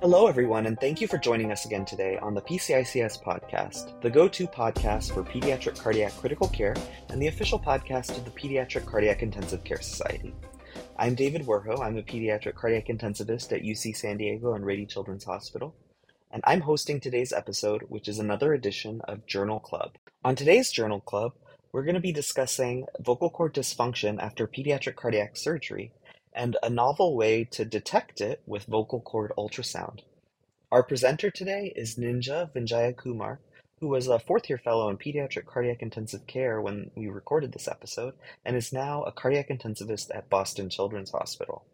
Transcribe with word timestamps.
Hello, 0.00 0.28
everyone, 0.28 0.66
and 0.66 0.78
thank 0.78 1.00
you 1.00 1.08
for 1.08 1.18
joining 1.18 1.50
us 1.50 1.64
again 1.64 1.84
today 1.84 2.18
on 2.18 2.32
the 2.32 2.40
PCICS 2.42 3.20
podcast, 3.20 4.00
the 4.00 4.08
go 4.08 4.28
to 4.28 4.46
podcast 4.46 5.12
for 5.12 5.24
pediatric 5.24 5.76
cardiac 5.76 6.12
critical 6.18 6.46
care 6.46 6.76
and 7.08 7.20
the 7.20 7.26
official 7.26 7.58
podcast 7.58 8.16
of 8.16 8.24
the 8.24 8.30
Pediatric 8.30 8.86
Cardiac 8.86 9.22
Intensive 9.24 9.64
Care 9.64 9.80
Society. 9.80 10.36
I'm 10.96 11.16
David 11.16 11.44
Werho. 11.46 11.84
I'm 11.84 11.98
a 11.98 12.02
pediatric 12.02 12.54
cardiac 12.54 12.86
intensivist 12.86 13.50
at 13.50 13.64
UC 13.64 13.96
San 13.96 14.18
Diego 14.18 14.54
and 14.54 14.64
Rady 14.64 14.86
Children's 14.86 15.24
Hospital, 15.24 15.74
and 16.30 16.44
I'm 16.46 16.60
hosting 16.60 17.00
today's 17.00 17.32
episode, 17.32 17.82
which 17.88 18.06
is 18.06 18.20
another 18.20 18.54
edition 18.54 19.00
of 19.08 19.26
Journal 19.26 19.58
Club. 19.58 19.96
On 20.24 20.36
today's 20.36 20.70
Journal 20.70 21.00
Club, 21.00 21.32
we're 21.72 21.82
going 21.82 21.96
to 21.96 22.00
be 22.00 22.12
discussing 22.12 22.86
vocal 23.00 23.30
cord 23.30 23.52
dysfunction 23.52 24.22
after 24.22 24.46
pediatric 24.46 24.94
cardiac 24.94 25.36
surgery 25.36 25.90
and 26.38 26.56
a 26.62 26.70
novel 26.70 27.16
way 27.16 27.42
to 27.42 27.64
detect 27.64 28.20
it 28.20 28.40
with 28.46 28.64
vocal 28.66 29.00
cord 29.00 29.32
ultrasound. 29.36 30.02
Our 30.70 30.84
presenter 30.84 31.32
today 31.32 31.72
is 31.74 31.96
Ninja 31.96 32.48
Vinjaya 32.52 32.96
Kumar, 32.96 33.40
who 33.80 33.88
was 33.88 34.06
a 34.06 34.20
fourth 34.20 34.48
year 34.48 34.56
fellow 34.56 34.88
in 34.88 34.98
pediatric 34.98 35.46
cardiac 35.46 35.82
intensive 35.82 36.28
care 36.28 36.60
when 36.60 36.92
we 36.94 37.08
recorded 37.08 37.52
this 37.52 37.66
episode, 37.66 38.14
and 38.44 38.56
is 38.56 38.72
now 38.72 39.02
a 39.02 39.10
cardiac 39.10 39.48
intensivist 39.48 40.14
at 40.14 40.30
Boston 40.30 40.70
Children's 40.70 41.10
Hospital. 41.10 41.64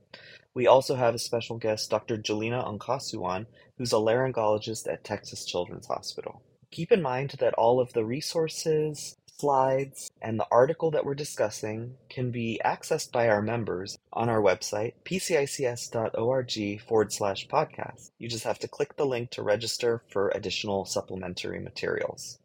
We 0.55 0.67
also 0.67 0.95
have 0.95 1.15
a 1.15 1.19
special 1.19 1.59
guest, 1.59 1.91
Dr. 1.91 2.17
Julina 2.17 2.67
Ongkasuwan, 2.67 3.45
who's 3.77 3.93
a 3.93 3.97
laryngologist 3.97 4.91
at 4.91 5.05
Texas 5.05 5.45
Children's 5.45 5.89
Hospital. 5.89 6.41
Keep 6.71 6.91
in 6.91 7.03
mind 7.03 7.35
that 7.39 7.55
all 7.55 7.81
of 7.81 7.93
the 7.93 8.05
resources, 8.05 9.17
slides, 9.39 10.11
and 10.23 10.39
the 10.39 10.47
article 10.51 10.91
that 10.93 11.05
we're 11.05 11.15
discussing 11.15 11.97
can 12.09 12.31
be 12.31 12.61
accessed 12.65 13.13
by 13.13 13.29
our 13.29 13.43
members 13.43 13.99
on 14.13 14.29
our 14.29 14.41
website, 14.41 14.95
pcics.org 15.05 16.81
forward 16.83 17.13
slash 17.13 17.49
podcast. 17.49 18.11
You 18.19 18.29
just 18.29 18.45
have 18.45 18.59
to 18.61 18.69
click 18.69 18.97
the 18.97 19.07
link 19.07 19.31
to 19.31 19.43
register 19.43 20.03
for 20.09 20.31
additional 20.31 20.85
supplementary 20.85 21.61
materials. 21.61 22.39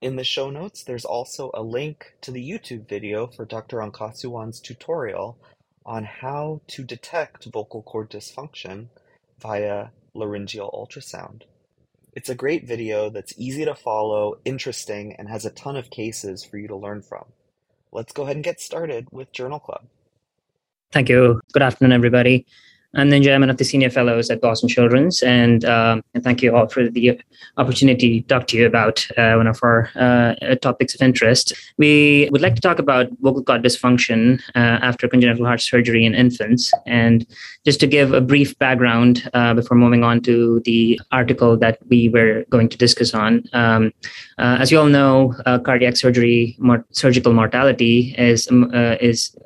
In 0.00 0.16
the 0.16 0.24
show 0.24 0.50
notes, 0.50 0.82
there's 0.82 1.04
also 1.04 1.50
a 1.54 1.62
link 1.62 2.14
to 2.22 2.30
the 2.30 2.46
YouTube 2.46 2.88
video 2.88 3.26
for 3.26 3.44
Dr. 3.44 3.78
Ongkasuwan's 3.78 4.60
tutorial 4.60 5.38
on 5.86 6.04
how 6.04 6.60
to 6.68 6.84
detect 6.84 7.44
vocal 7.46 7.82
cord 7.82 8.10
dysfunction 8.10 8.88
via 9.38 9.88
laryngeal 10.14 10.70
ultrasound. 10.72 11.42
It's 12.14 12.28
a 12.28 12.34
great 12.34 12.64
video 12.64 13.10
that's 13.10 13.34
easy 13.36 13.64
to 13.64 13.74
follow, 13.74 14.38
interesting, 14.44 15.16
and 15.16 15.28
has 15.28 15.44
a 15.44 15.50
ton 15.50 15.76
of 15.76 15.90
cases 15.90 16.44
for 16.44 16.58
you 16.58 16.68
to 16.68 16.76
learn 16.76 17.02
from. 17.02 17.24
Let's 17.90 18.12
go 18.12 18.22
ahead 18.22 18.36
and 18.36 18.44
get 18.44 18.60
started 18.60 19.08
with 19.10 19.32
Journal 19.32 19.58
Club. 19.58 19.84
Thank 20.92 21.08
you. 21.08 21.40
Good 21.52 21.62
afternoon, 21.62 21.92
everybody. 21.92 22.46
I'm 22.96 23.10
the 23.10 23.20
chairman 23.20 23.50
of 23.50 23.56
the 23.56 23.64
senior 23.64 23.90
fellows 23.90 24.30
at 24.30 24.40
Boston 24.40 24.68
Children's, 24.68 25.22
and, 25.22 25.64
um, 25.64 26.02
and 26.14 26.22
thank 26.22 26.42
you 26.42 26.54
all 26.54 26.68
for 26.68 26.88
the 26.88 27.20
opportunity 27.56 28.20
to 28.20 28.26
talk 28.28 28.46
to 28.48 28.56
you 28.56 28.66
about 28.66 29.06
uh, 29.18 29.34
one 29.34 29.48
of 29.48 29.58
our 29.62 29.90
uh, 29.96 30.34
topics 30.56 30.94
of 30.94 31.02
interest. 31.02 31.52
We 31.76 32.28
would 32.30 32.40
like 32.40 32.54
to 32.54 32.60
talk 32.60 32.78
about 32.78 33.08
vocal 33.20 33.42
cord 33.42 33.64
dysfunction 33.64 34.40
uh, 34.54 34.78
after 34.82 35.08
congenital 35.08 35.44
heart 35.44 35.60
surgery 35.60 36.04
in 36.04 36.14
infants, 36.14 36.72
and 36.86 37.26
just 37.64 37.80
to 37.80 37.86
give 37.88 38.12
a 38.12 38.20
brief 38.20 38.56
background 38.58 39.28
uh, 39.34 39.54
before 39.54 39.76
moving 39.76 40.04
on 40.04 40.20
to 40.22 40.60
the 40.64 41.00
article 41.10 41.56
that 41.56 41.78
we 41.88 42.08
were 42.08 42.44
going 42.50 42.68
to 42.68 42.78
discuss 42.78 43.12
on. 43.12 43.42
Um, 43.52 43.92
uh, 44.38 44.58
as 44.60 44.70
you 44.70 44.78
all 44.78 44.86
know, 44.86 45.34
uh, 45.46 45.58
cardiac 45.58 45.96
surgery 45.96 46.54
mor- 46.58 46.84
surgical 46.92 47.32
mortality 47.32 48.14
is 48.16 48.48
um, 48.50 48.72
is 49.00 49.36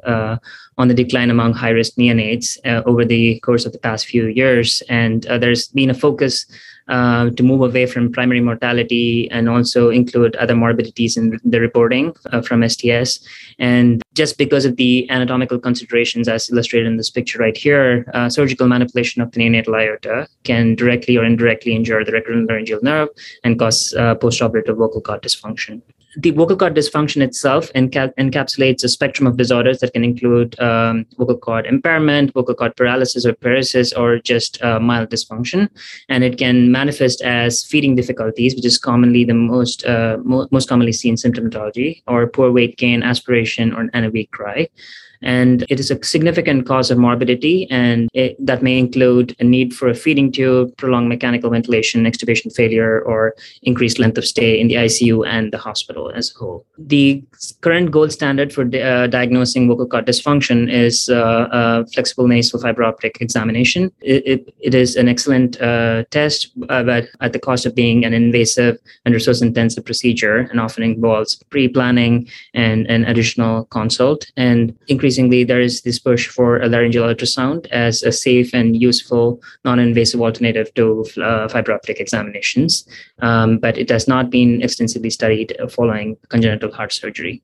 on 0.78 0.88
the 0.88 0.94
decline 0.94 1.30
among 1.30 1.52
high 1.52 1.70
risk 1.70 1.96
neonates 1.96 2.56
uh, 2.64 2.82
over 2.86 3.04
the 3.04 3.38
course 3.40 3.66
of 3.66 3.72
the 3.72 3.78
past 3.78 4.06
few 4.06 4.26
years. 4.28 4.82
And 4.88 5.26
uh, 5.26 5.36
there's 5.36 5.68
been 5.68 5.90
a 5.90 5.94
focus 5.94 6.46
uh, 6.88 7.28
to 7.30 7.42
move 7.42 7.60
away 7.60 7.84
from 7.84 8.10
primary 8.10 8.40
mortality 8.40 9.30
and 9.30 9.48
also 9.48 9.90
include 9.90 10.34
other 10.36 10.54
morbidities 10.54 11.16
in 11.16 11.38
the 11.44 11.60
reporting 11.60 12.14
uh, 12.32 12.40
from 12.40 12.66
STS. 12.66 13.20
And 13.58 14.00
just 14.14 14.38
because 14.38 14.64
of 14.64 14.76
the 14.76 15.08
anatomical 15.10 15.58
considerations, 15.58 16.28
as 16.28 16.48
illustrated 16.48 16.86
in 16.86 16.96
this 16.96 17.10
picture 17.10 17.38
right 17.38 17.56
here, 17.56 18.10
uh, 18.14 18.30
surgical 18.30 18.68
manipulation 18.68 19.20
of 19.20 19.30
the 19.32 19.40
neonatal 19.40 19.78
aorta 19.78 20.28
can 20.44 20.76
directly 20.76 21.18
or 21.18 21.24
indirectly 21.24 21.74
injure 21.74 22.04
the 22.04 22.12
recurrent 22.12 22.48
laryngeal 22.48 22.80
nerve 22.82 23.08
and 23.44 23.58
cause 23.58 23.92
uh, 23.98 24.14
postoperative 24.14 24.76
vocal 24.76 25.00
cord 25.00 25.22
dysfunction 25.22 25.82
the 26.16 26.30
vocal 26.30 26.56
cord 26.56 26.74
dysfunction 26.74 27.22
itself 27.22 27.72
enca- 27.74 28.14
encapsulates 28.16 28.82
a 28.82 28.88
spectrum 28.88 29.26
of 29.26 29.36
disorders 29.36 29.80
that 29.80 29.92
can 29.92 30.02
include 30.02 30.58
um, 30.60 31.06
vocal 31.18 31.36
cord 31.36 31.66
impairment, 31.66 32.32
vocal 32.32 32.54
cord 32.54 32.74
paralysis 32.76 33.26
or 33.26 33.34
paresis, 33.34 33.96
or 33.96 34.18
just 34.18 34.62
uh, 34.62 34.80
mild 34.80 35.10
dysfunction. 35.10 35.68
And 36.08 36.24
it 36.24 36.38
can 36.38 36.72
manifest 36.72 37.20
as 37.22 37.64
feeding 37.64 37.94
difficulties, 37.94 38.54
which 38.54 38.64
is 38.64 38.78
commonly 38.78 39.24
the 39.24 39.34
most 39.34 39.84
uh, 39.84 40.18
mo- 40.24 40.48
most 40.50 40.68
commonly 40.68 40.92
seen 40.92 41.16
symptomatology, 41.16 42.02
or 42.06 42.26
poor 42.26 42.50
weight 42.50 42.76
gain, 42.78 43.02
aspiration, 43.02 43.74
or 43.74 43.88
an 43.92 44.04
a 44.04 44.10
weak 44.10 44.30
cry 44.30 44.68
and 45.22 45.64
it 45.68 45.80
is 45.80 45.90
a 45.90 46.02
significant 46.04 46.66
cause 46.66 46.90
of 46.90 46.98
morbidity 46.98 47.66
and 47.70 48.08
it, 48.12 48.36
that 48.44 48.62
may 48.62 48.78
include 48.78 49.34
a 49.40 49.44
need 49.44 49.74
for 49.74 49.88
a 49.88 49.94
feeding 49.94 50.30
tube 50.30 50.76
prolonged 50.76 51.08
mechanical 51.08 51.50
ventilation 51.50 52.04
extubation 52.04 52.54
failure 52.54 53.00
or 53.02 53.34
increased 53.62 53.98
length 53.98 54.18
of 54.18 54.24
stay 54.24 54.60
in 54.60 54.68
the 54.68 54.74
icu 54.74 55.26
and 55.26 55.52
the 55.52 55.58
hospital 55.58 56.10
as 56.14 56.34
a 56.34 56.38
whole. 56.38 56.66
The 56.78 57.22
current 57.60 57.90
gold 57.90 58.12
standard 58.12 58.52
for 58.52 58.62
uh, 58.62 59.06
diagnosing 59.06 59.68
vocal 59.68 59.86
cord 59.86 60.06
dysfunction 60.06 60.72
is 60.72 61.08
uh, 61.08 61.84
flexible 61.92 62.28
nasal 62.28 62.60
fiber 62.60 62.84
optic 62.84 63.18
examination. 63.20 63.90
It, 64.00 64.26
it, 64.26 64.54
it 64.60 64.74
is 64.74 64.96
an 64.96 65.08
excellent 65.08 65.60
uh, 65.60 66.04
test 66.10 66.50
uh, 66.68 66.82
but 66.82 67.08
at 67.20 67.32
the 67.32 67.38
cost 67.38 67.66
of 67.66 67.74
being 67.74 68.04
an 68.04 68.12
invasive 68.12 68.78
and 69.04 69.14
resource 69.14 69.42
intensive 69.42 69.84
procedure 69.84 70.38
and 70.50 70.60
often 70.60 70.82
involves 70.82 71.42
pre-planning 71.50 72.28
and 72.54 72.86
an 72.88 73.04
additional 73.04 73.64
consult. 73.66 74.26
And 74.36 74.76
increase 74.88 75.07
increasingly 75.08 75.42
there 75.42 75.60
is 75.60 75.80
this 75.82 75.98
push 75.98 76.28
for 76.28 76.60
a 76.60 76.68
laryngeal 76.68 77.04
ultrasound 77.04 77.66
as 77.70 78.02
a 78.02 78.12
safe 78.12 78.52
and 78.52 78.76
useful 78.76 79.40
non-invasive 79.64 80.20
alternative 80.20 80.68
to 80.74 81.02
uh, 81.22 81.48
fiber 81.48 81.72
optic 81.72 81.98
examinations, 81.98 82.86
um, 83.20 83.56
but 83.58 83.78
it 83.78 83.88
has 83.88 84.06
not 84.06 84.28
been 84.28 84.60
extensively 84.60 85.08
studied 85.08 85.56
following 85.70 86.14
congenital 86.28 86.70
heart 86.70 86.92
surgery. 86.92 87.40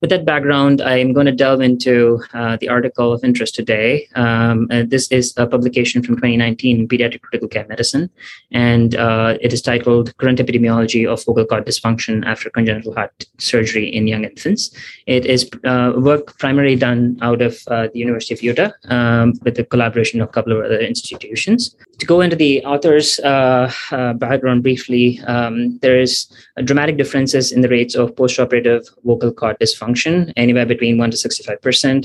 With 0.00 0.10
that 0.10 0.24
background, 0.24 0.80
I'm 0.80 1.12
going 1.12 1.26
to 1.26 1.32
delve 1.32 1.60
into 1.60 2.22
uh, 2.32 2.56
the 2.60 2.68
article 2.68 3.12
of 3.12 3.24
interest 3.24 3.56
today. 3.56 4.08
Um, 4.14 4.68
uh, 4.70 4.84
this 4.86 5.10
is 5.10 5.34
a 5.36 5.44
publication 5.44 6.04
from 6.04 6.14
2019 6.14 6.78
in 6.78 6.86
Pediatric 6.86 7.20
Critical 7.22 7.48
Care 7.48 7.66
Medicine, 7.68 8.08
and 8.52 8.94
uh, 8.94 9.36
it 9.40 9.52
is 9.52 9.60
titled 9.60 10.16
Current 10.18 10.38
Epidemiology 10.38 11.04
of 11.04 11.24
Vocal 11.24 11.44
Cord 11.46 11.66
Dysfunction 11.66 12.24
After 12.24 12.48
Congenital 12.48 12.94
Heart 12.94 13.26
Surgery 13.38 13.92
in 13.92 14.06
Young 14.06 14.22
Infants. 14.22 14.70
It 15.08 15.26
is 15.26 15.50
uh, 15.64 15.94
work 15.96 16.38
primarily 16.38 16.76
done 16.76 17.18
out 17.20 17.42
of 17.42 17.58
uh, 17.66 17.88
the 17.92 17.98
University 17.98 18.34
of 18.34 18.42
Utah 18.42 18.70
um, 18.90 19.32
with 19.42 19.56
the 19.56 19.64
collaboration 19.64 20.20
of 20.20 20.28
a 20.28 20.32
couple 20.32 20.52
of 20.52 20.64
other 20.64 20.78
institutions. 20.78 21.74
To 21.98 22.06
go 22.06 22.20
into 22.20 22.36
the 22.36 22.64
author's 22.64 23.18
uh, 23.18 23.72
background 24.18 24.62
briefly, 24.62 25.18
um, 25.26 25.78
there 25.78 25.98
is 25.98 26.32
dramatic 26.62 26.98
differences 26.98 27.50
in 27.50 27.62
the 27.62 27.68
rates 27.68 27.96
of 27.96 28.14
postoperative 28.14 28.88
vocal 29.02 29.32
cord 29.32 29.56
dysfunction 29.58 29.87
function, 29.88 30.14
anywhere 30.44 30.68
between 30.74 30.94
one 31.02 31.10
to 31.10 31.18
sixty-five 31.24 31.60
percent 31.66 32.00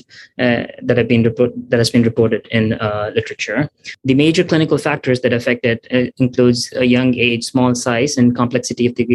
uh, 0.46 0.64
that 0.88 0.98
have 1.00 1.10
been 1.14 1.24
report- 1.30 1.56
that 1.70 1.80
has 1.84 1.92
been 1.96 2.06
reported 2.12 2.42
in 2.58 2.66
uh, 2.88 3.12
literature. 3.18 3.60
The 4.10 4.18
major 4.26 4.44
clinical 4.52 4.80
factors 4.88 5.18
that 5.24 5.34
affect 5.40 5.62
it 5.74 5.80
uh, 5.92 6.12
includes 6.26 6.60
a 6.84 6.86
young 6.96 7.12
age, 7.28 7.44
small 7.54 7.72
size, 7.76 8.12
and 8.20 8.36
complexity 8.44 8.86
of 8.90 8.94
the 8.96 9.08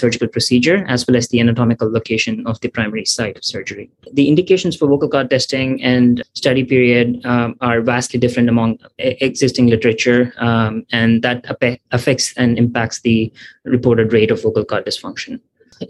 surgical 0.00 0.28
procedure, 0.36 0.78
as 0.94 1.06
well 1.06 1.16
as 1.20 1.28
the 1.28 1.40
anatomical 1.44 1.88
location 1.98 2.34
of 2.50 2.60
the 2.62 2.70
primary 2.76 3.06
site 3.16 3.36
of 3.40 3.44
surgery. 3.54 3.86
The 4.18 4.26
indications 4.32 4.74
for 4.76 4.86
vocal 4.94 5.08
cord 5.08 5.28
testing 5.30 5.68
and 5.92 6.22
study 6.42 6.64
period 6.64 7.08
um, 7.32 7.50
are 7.60 7.80
vastly 7.94 8.18
different 8.24 8.48
among 8.54 8.78
existing 8.98 9.66
literature, 9.74 10.20
um, 10.48 10.84
and 11.00 11.22
that 11.22 11.38
affects 11.96 12.26
and 12.42 12.58
impacts 12.64 12.98
the 13.08 13.18
reported 13.76 14.12
rate 14.16 14.30
of 14.34 14.42
vocal 14.42 14.64
cord 14.64 14.84
dysfunction. 14.88 15.34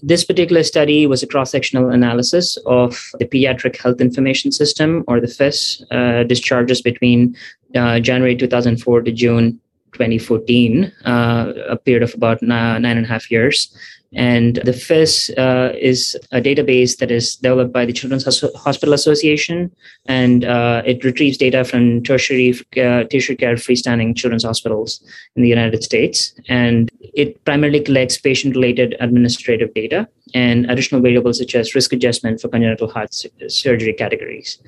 This 0.03 0.25
particular 0.25 0.63
study 0.63 1.07
was 1.07 1.23
a 1.23 1.27
cross 1.27 1.51
sectional 1.51 1.91
analysis 1.91 2.57
of 2.67 3.11
the 3.19 3.25
Pediatric 3.25 3.77
Health 3.77 4.01
Information 4.01 4.51
System, 4.51 5.05
or 5.07 5.21
the 5.21 5.29
PHIS, 5.29 5.85
uh, 5.91 6.25
discharges 6.25 6.83
between 6.83 7.37
uh, 7.75 8.01
January 8.01 8.37
2004 8.37 9.03
to 9.03 9.13
June 9.13 9.61
2014, 9.93 10.93
uh, 11.05 11.53
a 11.69 11.77
period 11.77 12.03
of 12.03 12.15
about 12.15 12.43
nine 12.43 12.85
and 12.85 13.07
a 13.07 13.09
half 13.09 13.31
years. 13.31 13.75
And 14.15 14.57
the 14.65 14.73
PHIS 14.73 15.31
uh, 15.31 15.73
is 15.79 16.17
a 16.33 16.41
database 16.41 16.99
that 16.99 17.11
is 17.11 17.37
developed 17.37 17.73
by 17.73 17.85
the 17.85 17.93
Children's 17.93 18.25
Hospital 18.25 18.95
Association, 18.95 19.71
and 20.07 20.45
uh, 20.45 20.83
it 20.87 21.05
retrieves 21.05 21.37
data 21.37 21.65
from 21.65 22.03
tertiary 22.03 22.55
uh, 22.77 23.05
tertiary 23.05 23.37
care 23.37 23.57
freestanding 23.57 24.17
children's 24.17 24.45
hospitals 24.45 25.03
in 25.35 25.43
the 25.43 25.49
United 25.49 25.83
States. 25.83 26.33
And 26.49 26.91
it 27.15 27.45
primarily 27.45 27.81
collects 27.81 28.19
patient-related 28.19 28.97
administrative 29.01 29.75
data 29.75 30.09
and 30.35 30.71
additional 30.71 31.01
variables 31.01 31.39
such 31.39 31.55
as 31.55 31.75
risk 31.75 31.93
adjustment 31.93 32.41
for 32.41 32.49
congenital 32.49 32.89
heart 32.89 33.15
surgery 33.49 33.93
categories 33.93 34.59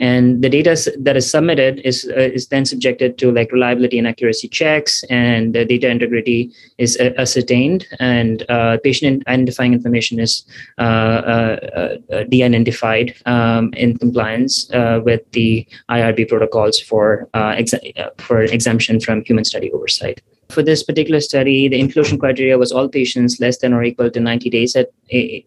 and 0.00 0.42
the 0.42 0.48
data 0.48 0.76
that 0.98 1.16
is 1.16 1.30
submitted 1.30 1.80
is 1.84 2.10
uh, 2.16 2.20
is 2.20 2.48
then 2.48 2.64
subjected 2.64 3.18
to 3.18 3.30
like 3.30 3.52
reliability 3.52 3.98
and 3.98 4.06
accuracy 4.06 4.48
checks 4.48 5.04
and 5.10 5.54
the 5.54 5.64
data 5.64 5.88
integrity 5.88 6.52
is 6.78 6.98
uh, 6.98 7.12
ascertained. 7.18 7.86
And 8.00 8.44
uh, 8.48 8.78
patient 8.82 9.22
identifying 9.26 9.72
information 9.72 10.18
is 10.20 10.44
uh, 10.78 10.82
uh, 10.82 11.96
uh, 12.12 12.24
de-identified 12.24 13.14
um, 13.26 13.72
in 13.74 13.96
compliance 13.98 14.68
with 15.04 15.22
the 15.32 15.66
IRB 15.88 16.28
protocols 16.28 16.80
for 16.80 17.28
ex- 17.34 17.74
for 18.18 18.42
exemption 18.42 19.00
from 19.00 19.24
human 19.24 19.44
study 19.44 19.70
oversight 19.72 20.20
for 20.50 20.62
this 20.62 20.82
particular 20.82 21.20
study, 21.20 21.68
the 21.68 21.78
inclusion 21.78 22.18
criteria 22.18 22.58
was 22.58 22.72
all 22.72 22.88
patients 22.88 23.40
less 23.40 23.58
than 23.58 23.72
or 23.72 23.82
equal 23.82 24.10
to 24.10 24.20
90 24.20 24.50
days 24.50 24.76
at, 24.76 24.90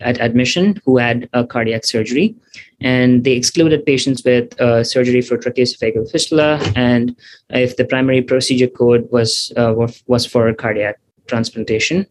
at 0.02 0.20
admission 0.20 0.82
who 0.86 0.98
had 0.98 1.30
a 1.34 1.46
cardiac 1.46 1.86
surgery. 1.86 2.36
And 2.82 3.24
they 3.24 3.32
excluded 3.32 3.86
patients 3.86 4.24
with 4.24 4.60
uh, 4.60 4.84
surgery 4.84 5.22
for 5.22 5.38
tracheoesophageal 5.38 6.12
fistula, 6.12 6.60
and 6.76 7.16
if 7.50 7.78
the 7.78 7.86
primary 7.86 8.22
procedure 8.22 8.68
code 8.68 9.08
was, 9.12 9.52
uh, 9.58 9.74
was 10.06 10.26
for 10.26 10.54
cardiac 10.54 11.00
transplantation. 11.28 12.06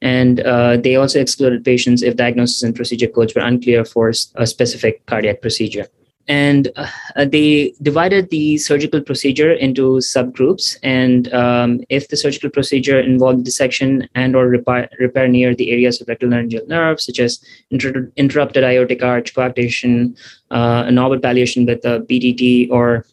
And 0.00 0.40
uh, 0.40 0.76
they 0.76 0.96
also 0.96 1.20
excluded 1.20 1.64
patients 1.64 2.02
if 2.02 2.16
diagnosis 2.16 2.62
and 2.62 2.74
procedure 2.74 3.08
codes 3.08 3.34
were 3.34 3.42
unclear 3.42 3.84
for 3.84 4.12
a 4.36 4.46
specific 4.46 5.04
cardiac 5.06 5.42
procedure 5.42 5.88
and 6.28 6.70
uh, 6.76 7.24
they 7.24 7.74
divided 7.80 8.28
the 8.28 8.58
surgical 8.58 9.00
procedure 9.00 9.52
into 9.52 9.96
subgroups 9.96 10.76
and 10.82 11.32
um, 11.32 11.80
if 11.88 12.08
the 12.08 12.16
surgical 12.16 12.50
procedure 12.50 13.00
involved 13.00 13.44
dissection 13.44 14.06
and 14.14 14.36
or 14.36 14.46
repair, 14.46 14.88
repair 15.00 15.26
near 15.26 15.54
the 15.54 15.70
areas 15.70 16.00
of 16.00 16.08
recurrent 16.08 16.32
laryngeal 16.32 16.66
nerves 16.66 17.06
such 17.06 17.18
as 17.18 17.42
inter- 17.70 18.12
interrupted 18.16 18.62
aortic 18.62 19.02
arch 19.02 19.34
coarctation 19.34 20.16
uh, 20.50 20.84
a 20.86 20.92
novel 20.92 21.18
palliation 21.18 21.64
with 21.64 21.84
a 21.84 22.00
BTT 22.00 22.70
or 22.70 23.06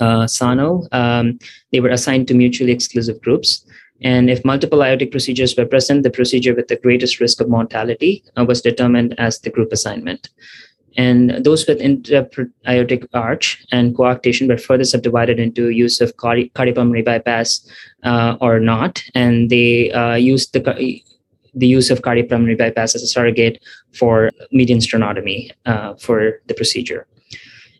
uh, 0.00 0.26
sano 0.26 0.82
um, 0.92 1.38
they 1.70 1.80
were 1.80 1.90
assigned 1.90 2.26
to 2.26 2.34
mutually 2.34 2.72
exclusive 2.72 3.20
groups 3.22 3.64
and 4.02 4.28
if 4.28 4.44
multiple 4.44 4.84
aortic 4.84 5.10
procedures 5.10 5.56
were 5.56 5.64
present, 5.64 6.02
the 6.02 6.10
procedure 6.10 6.54
with 6.54 6.68
the 6.68 6.76
greatest 6.76 7.18
risk 7.18 7.40
of 7.40 7.48
mortality 7.48 8.22
uh, 8.36 8.44
was 8.44 8.60
determined 8.60 9.14
as 9.18 9.38
the 9.38 9.48
group 9.48 9.72
assignment. 9.72 10.28
And 10.96 11.44
those 11.44 11.66
with 11.66 11.80
aortic 12.66 13.06
arch 13.12 13.64
and 13.70 13.94
coarctation 13.94 14.48
were 14.48 14.56
further 14.56 14.84
subdivided 14.84 15.38
into 15.38 15.70
use 15.70 16.00
of 16.00 16.16
cardi- 16.16 16.50
cardiopulmonary 16.54 17.04
bypass 17.04 17.68
uh, 18.02 18.36
or 18.40 18.60
not. 18.60 19.02
And 19.14 19.50
they 19.50 19.92
uh, 19.92 20.14
used 20.14 20.52
the 20.52 21.02
the 21.58 21.66
use 21.66 21.90
of 21.90 22.02
cardiopulmonary 22.02 22.58
bypass 22.58 22.94
as 22.94 23.02
a 23.02 23.06
surrogate 23.06 23.62
for 23.94 24.30
median 24.52 24.78
sternotomy 24.78 25.50
uh, 25.64 25.94
for 25.94 26.40
the 26.48 26.54
procedure. 26.54 27.06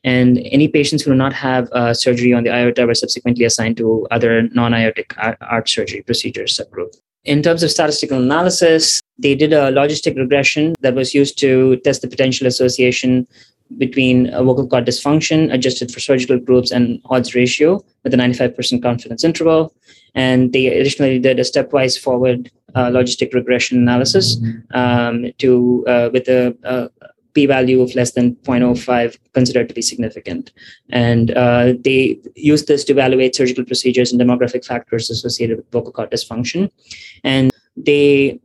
And 0.02 0.38
any 0.50 0.68
patients 0.68 1.02
who 1.02 1.10
do 1.10 1.16
not 1.16 1.32
have 1.32 1.68
uh, 1.72 1.92
surgery 1.92 2.32
on 2.32 2.44
the 2.44 2.54
aorta 2.54 2.86
were 2.86 2.94
subsequently 2.94 3.44
assigned 3.44 3.76
to 3.78 4.06
other 4.10 4.42
non-aortic 4.54 5.14
arch 5.18 5.74
surgery 5.74 6.02
procedures 6.02 6.58
subgroup. 6.58 6.94
In 7.26 7.42
terms 7.42 7.62
of 7.64 7.70
statistical 7.72 8.22
analysis, 8.22 9.00
they 9.18 9.34
did 9.34 9.52
a 9.52 9.72
logistic 9.72 10.16
regression 10.16 10.74
that 10.80 10.94
was 10.94 11.12
used 11.12 11.38
to 11.40 11.76
test 11.78 12.02
the 12.02 12.08
potential 12.08 12.46
association 12.46 13.26
between 13.78 14.32
a 14.32 14.44
vocal 14.44 14.68
cord 14.68 14.86
dysfunction 14.86 15.52
adjusted 15.52 15.90
for 15.90 15.98
surgical 15.98 16.38
groups 16.38 16.70
and 16.70 17.00
odds 17.06 17.34
ratio 17.34 17.84
with 18.04 18.14
a 18.14 18.16
95% 18.16 18.80
confidence 18.80 19.24
interval. 19.24 19.74
And 20.14 20.52
they 20.52 20.68
additionally 20.68 21.18
did 21.18 21.40
a 21.40 21.42
stepwise 21.42 21.98
forward 21.98 22.50
uh, 22.76 22.90
logistic 22.90 23.34
regression 23.34 23.78
analysis 23.78 24.38
um, 24.72 25.32
to 25.38 25.84
uh, 25.88 26.10
with 26.12 26.28
a, 26.28 26.56
a 26.62 26.90
p-value 27.36 27.82
of 27.82 27.94
less 27.94 28.12
than 28.12 28.34
0.05 28.36 29.18
considered 29.34 29.68
to 29.68 29.74
be 29.74 29.82
significant. 29.82 30.52
And 30.88 31.30
uh, 31.32 31.74
they 31.78 32.18
used 32.34 32.66
this 32.66 32.82
to 32.84 32.92
evaluate 32.92 33.36
surgical 33.36 33.64
procedures 33.64 34.10
and 34.10 34.20
demographic 34.20 34.64
factors 34.64 35.10
associated 35.10 35.58
with 35.58 35.70
vocal 35.70 35.92
cord 35.92 36.10
dysfunction. 36.10 36.70
And 37.22 37.52
they 37.76 38.40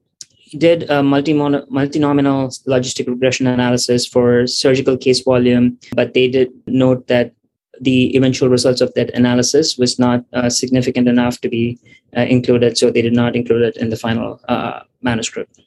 did 0.57 0.83
a 0.83 0.99
multinomial 1.01 2.51
logistic 2.75 3.07
regression 3.07 3.47
analysis 3.47 4.05
for 4.05 4.45
surgical 4.45 4.97
case 4.97 5.21
volume, 5.21 5.79
but 5.95 6.13
they 6.13 6.27
did 6.27 6.49
note 6.67 7.07
that 7.07 7.33
the 7.79 8.15
eventual 8.17 8.49
results 8.49 8.81
of 8.81 8.93
that 8.95 9.09
analysis 9.11 9.77
was 9.77 9.97
not 9.97 10.25
uh, 10.33 10.49
significant 10.49 11.07
enough 11.07 11.39
to 11.41 11.49
be 11.49 11.79
uh, 12.17 12.21
included, 12.21 12.77
so 12.77 12.91
they 12.91 13.01
did 13.01 13.13
not 13.13 13.35
include 13.35 13.63
it 13.63 13.77
in 13.77 13.89
the 13.89 13.95
final 13.95 14.39
uh, 14.49 14.81
manuscript. 15.01 15.59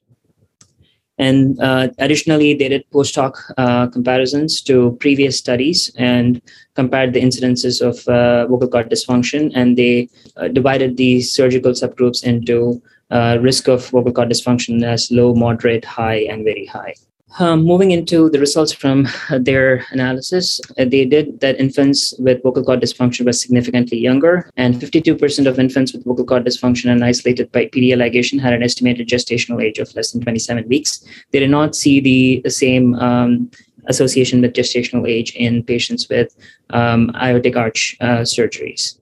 And 1.19 1.61
uh, 1.61 1.89
additionally, 1.99 2.55
they 2.55 2.69
did 2.69 2.91
post 2.91 3.15
hoc 3.15 3.39
uh, 3.57 3.87
comparisons 3.87 4.61
to 4.63 4.97
previous 5.01 5.39
studies 5.39 5.93
and 5.97 6.43
compared 6.75 7.13
the 7.13 7.21
incidences 7.21 7.81
of 7.81 8.07
uh, 8.09 8.47
vocal 8.49 8.69
cord 8.69 8.91
dysfunction, 8.91 9.53
and 9.55 9.79
they 9.79 10.09
divided 10.53 10.97
these 10.97 11.33
surgical 11.33 11.73
subgroups 11.73 12.25
into 12.25 12.83
uh, 13.11 13.39
risk 13.41 13.69
of 13.69 13.87
vocal 13.91 14.13
cord 14.13 14.29
dysfunction 14.29 14.83
as 14.83 15.11
low, 15.13 15.35
moderate, 15.35 15.85
high, 15.85 16.27
and 16.31 16.45
very 16.45 16.67
high. 16.67 16.95
Um, 17.41 17.65
moving 17.65 17.91
into 17.91 18.31
the 18.31 18.39
results 18.39 18.73
from 18.73 19.09
their 19.41 19.85
analysis, 19.91 20.61
uh, 20.79 20.85
they 20.85 21.05
did 21.05 21.41
that 21.41 21.59
infants 21.59 22.15
with 22.19 22.43
vocal 22.45 22.63
cord 22.63 22.81
dysfunction 22.81 23.27
were 23.27 23.33
significantly 23.33 23.99
younger, 23.99 24.51
and 24.57 24.77
52% 24.77 25.47
of 25.47 25.59
infants 25.59 25.93
with 25.93 26.05
vocal 26.05 26.25
cord 26.25 26.45
dysfunction 26.45 26.93
and 26.93 27.05
isolated 27.05 27.51
by 27.51 27.67
PDA 27.67 27.97
ligation 27.97 28.41
had 28.41 28.53
an 28.53 28.63
estimated 28.63 29.09
gestational 29.09 29.63
age 29.63 29.79
of 29.79 29.93
less 29.97 30.13
than 30.13 30.21
27 30.21 30.69
weeks. 30.69 31.05
They 31.33 31.41
did 31.41 31.51
not 31.51 31.75
see 31.75 31.99
the, 31.99 32.41
the 32.45 32.51
same 32.51 32.95
um, 32.97 33.51
association 33.87 34.41
with 34.41 34.53
gestational 34.53 35.09
age 35.09 35.35
in 35.35 35.65
patients 35.65 36.09
with 36.09 36.37
um, 36.71 37.11
aortic 37.17 37.57
arch 37.57 37.97
uh, 38.01 38.23
surgeries 38.23 38.97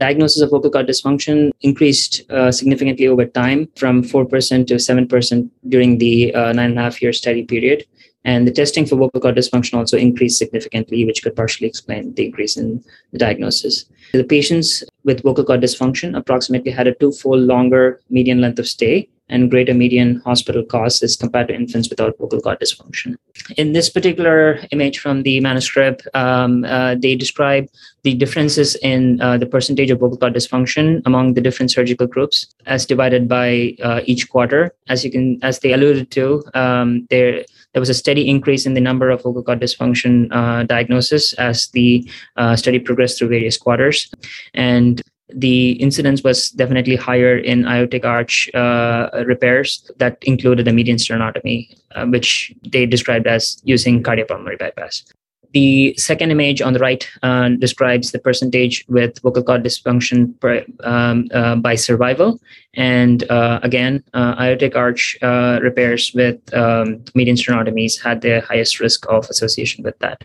diagnosis 0.00 0.42
of 0.42 0.50
vocal 0.50 0.70
cord 0.70 0.88
dysfunction 0.88 1.50
increased 1.60 2.22
uh, 2.30 2.50
significantly 2.50 3.06
over 3.06 3.26
time 3.26 3.68
from 3.76 4.02
4% 4.02 4.66
to 4.66 4.74
7% 4.74 5.50
during 5.68 5.98
the 5.98 6.34
uh, 6.34 6.52
nine 6.52 6.70
and 6.70 6.78
a 6.78 6.82
half 6.82 7.00
year 7.02 7.12
study 7.12 7.44
period. 7.44 7.84
And 8.24 8.46
the 8.46 8.52
testing 8.52 8.84
for 8.84 8.96
vocal 8.96 9.20
cord 9.20 9.36
dysfunction 9.36 9.74
also 9.74 9.96
increased 9.96 10.38
significantly, 10.38 11.04
which 11.06 11.22
could 11.22 11.36
partially 11.36 11.68
explain 11.68 12.14
the 12.14 12.26
increase 12.26 12.56
in 12.56 12.84
the 13.12 13.18
diagnosis. 13.18 13.86
The 14.12 14.24
patients 14.24 14.84
with 15.04 15.22
vocal 15.22 15.44
cord 15.44 15.62
dysfunction 15.62 16.16
approximately 16.16 16.70
had 16.70 16.86
a 16.86 16.94
two-fold 16.94 17.40
longer 17.40 18.00
median 18.10 18.40
length 18.40 18.58
of 18.58 18.68
stay 18.68 19.08
and 19.30 19.50
greater 19.50 19.72
median 19.72 20.20
hospital 20.24 20.64
costs 20.64 21.02
as 21.02 21.16
compared 21.16 21.48
to 21.48 21.54
infants 21.54 21.88
without 21.88 22.18
vocal 22.18 22.40
cord 22.40 22.58
dysfunction. 22.60 23.16
In 23.56 23.72
this 23.72 23.88
particular 23.88 24.60
image 24.70 24.98
from 24.98 25.22
the 25.22 25.40
manuscript, 25.40 26.06
um, 26.14 26.64
uh, 26.64 26.96
they 26.96 27.14
describe 27.14 27.68
the 28.02 28.14
differences 28.14 28.76
in 28.76 29.20
uh, 29.20 29.38
the 29.38 29.46
percentage 29.46 29.90
of 29.90 30.00
vocal 30.00 30.18
cord 30.18 30.34
dysfunction 30.34 31.02
among 31.06 31.34
the 31.34 31.40
different 31.40 31.70
surgical 31.70 32.06
groups 32.06 32.46
as 32.66 32.84
divided 32.84 33.28
by 33.28 33.74
uh, 33.82 34.00
each 34.04 34.28
quarter. 34.28 34.74
As 34.88 35.04
you 35.04 35.10
can, 35.10 35.38
as 35.42 35.60
they 35.60 35.72
alluded 35.72 36.10
to, 36.12 36.42
um, 36.54 37.06
there 37.10 37.44
there 37.72 37.80
was 37.80 37.88
a 37.88 37.94
steady 37.94 38.28
increase 38.28 38.66
in 38.66 38.74
the 38.74 38.80
number 38.80 39.10
of 39.10 39.22
vocal 39.22 39.44
cord 39.44 39.60
dysfunction 39.60 40.28
uh, 40.32 40.64
diagnosis 40.64 41.32
as 41.34 41.68
the 41.68 42.08
uh, 42.36 42.56
study 42.56 42.80
progressed 42.80 43.18
through 43.18 43.28
various 43.28 43.56
quarters, 43.56 44.10
and 44.54 45.02
the 45.34 45.72
incidence 45.72 46.22
was 46.22 46.50
definitely 46.50 46.96
higher 46.96 47.36
in 47.36 47.66
aortic 47.66 48.04
arch 48.04 48.50
uh, 48.54 49.10
repairs 49.26 49.90
that 49.98 50.18
included 50.22 50.68
a 50.68 50.72
median 50.72 50.96
sternotomy, 50.96 51.76
uh, 51.94 52.06
which 52.06 52.52
they 52.72 52.86
described 52.86 53.26
as 53.26 53.60
using 53.64 54.02
cardiopulmonary 54.02 54.58
bypass. 54.58 55.04
The 55.52 55.94
second 55.96 56.30
image 56.30 56.62
on 56.62 56.74
the 56.74 56.78
right 56.78 57.08
uh, 57.22 57.48
describes 57.48 58.12
the 58.12 58.20
percentage 58.20 58.84
with 58.88 59.20
vocal 59.20 59.42
cord 59.42 59.64
dysfunction 59.64 60.38
per, 60.38 60.64
um, 60.84 61.26
uh, 61.34 61.56
by 61.56 61.74
survival. 61.74 62.40
And 62.74 63.28
uh, 63.28 63.58
again, 63.62 64.04
uh, 64.14 64.36
aortic 64.38 64.76
arch 64.76 65.18
repairs 65.22 66.12
with 66.14 66.38
um, 66.54 67.02
median 67.16 67.36
sternotomies 67.36 68.00
had 68.00 68.20
the 68.20 68.40
highest 68.42 68.78
risk 68.78 69.06
of 69.08 69.28
association 69.28 69.82
with 69.82 69.98
that. 69.98 70.24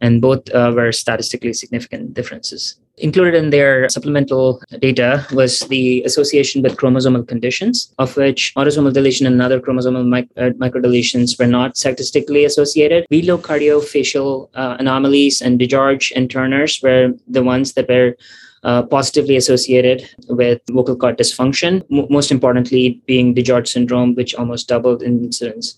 And 0.00 0.20
both 0.20 0.52
were 0.52 0.90
statistically 0.90 1.52
significant 1.52 2.14
differences. 2.14 2.81
Included 2.98 3.34
in 3.34 3.48
their 3.48 3.88
supplemental 3.88 4.62
data 4.80 5.26
was 5.32 5.60
the 5.60 6.02
association 6.02 6.60
with 6.60 6.76
chromosomal 6.76 7.26
conditions, 7.26 7.92
of 7.98 8.14
which 8.18 8.52
autosomal 8.54 8.92
deletion 8.92 9.26
and 9.26 9.40
other 9.40 9.60
chromosomal 9.60 10.06
mic- 10.06 10.28
uh, 10.36 10.50
microdeletions 10.60 11.38
were 11.38 11.46
not 11.46 11.76
statistically 11.78 12.44
associated. 12.44 13.06
Velocardiofacial 13.10 14.50
uh, 14.54 14.76
anomalies 14.78 15.40
and 15.40 15.58
DiGeorge 15.58 16.12
and 16.14 16.30
Turner's 16.30 16.80
were 16.82 17.14
the 17.26 17.42
ones 17.42 17.72
that 17.72 17.88
were 17.88 18.14
uh, 18.62 18.82
positively 18.82 19.36
associated 19.36 20.08
with 20.28 20.60
vocal 20.70 20.94
cord 20.94 21.16
dysfunction, 21.16 21.82
M- 21.90 22.06
most 22.10 22.30
importantly 22.30 23.00
being 23.06 23.34
DiGeorge 23.34 23.68
syndrome, 23.68 24.14
which 24.14 24.34
almost 24.34 24.68
doubled 24.68 25.02
in 25.02 25.24
incidence. 25.24 25.76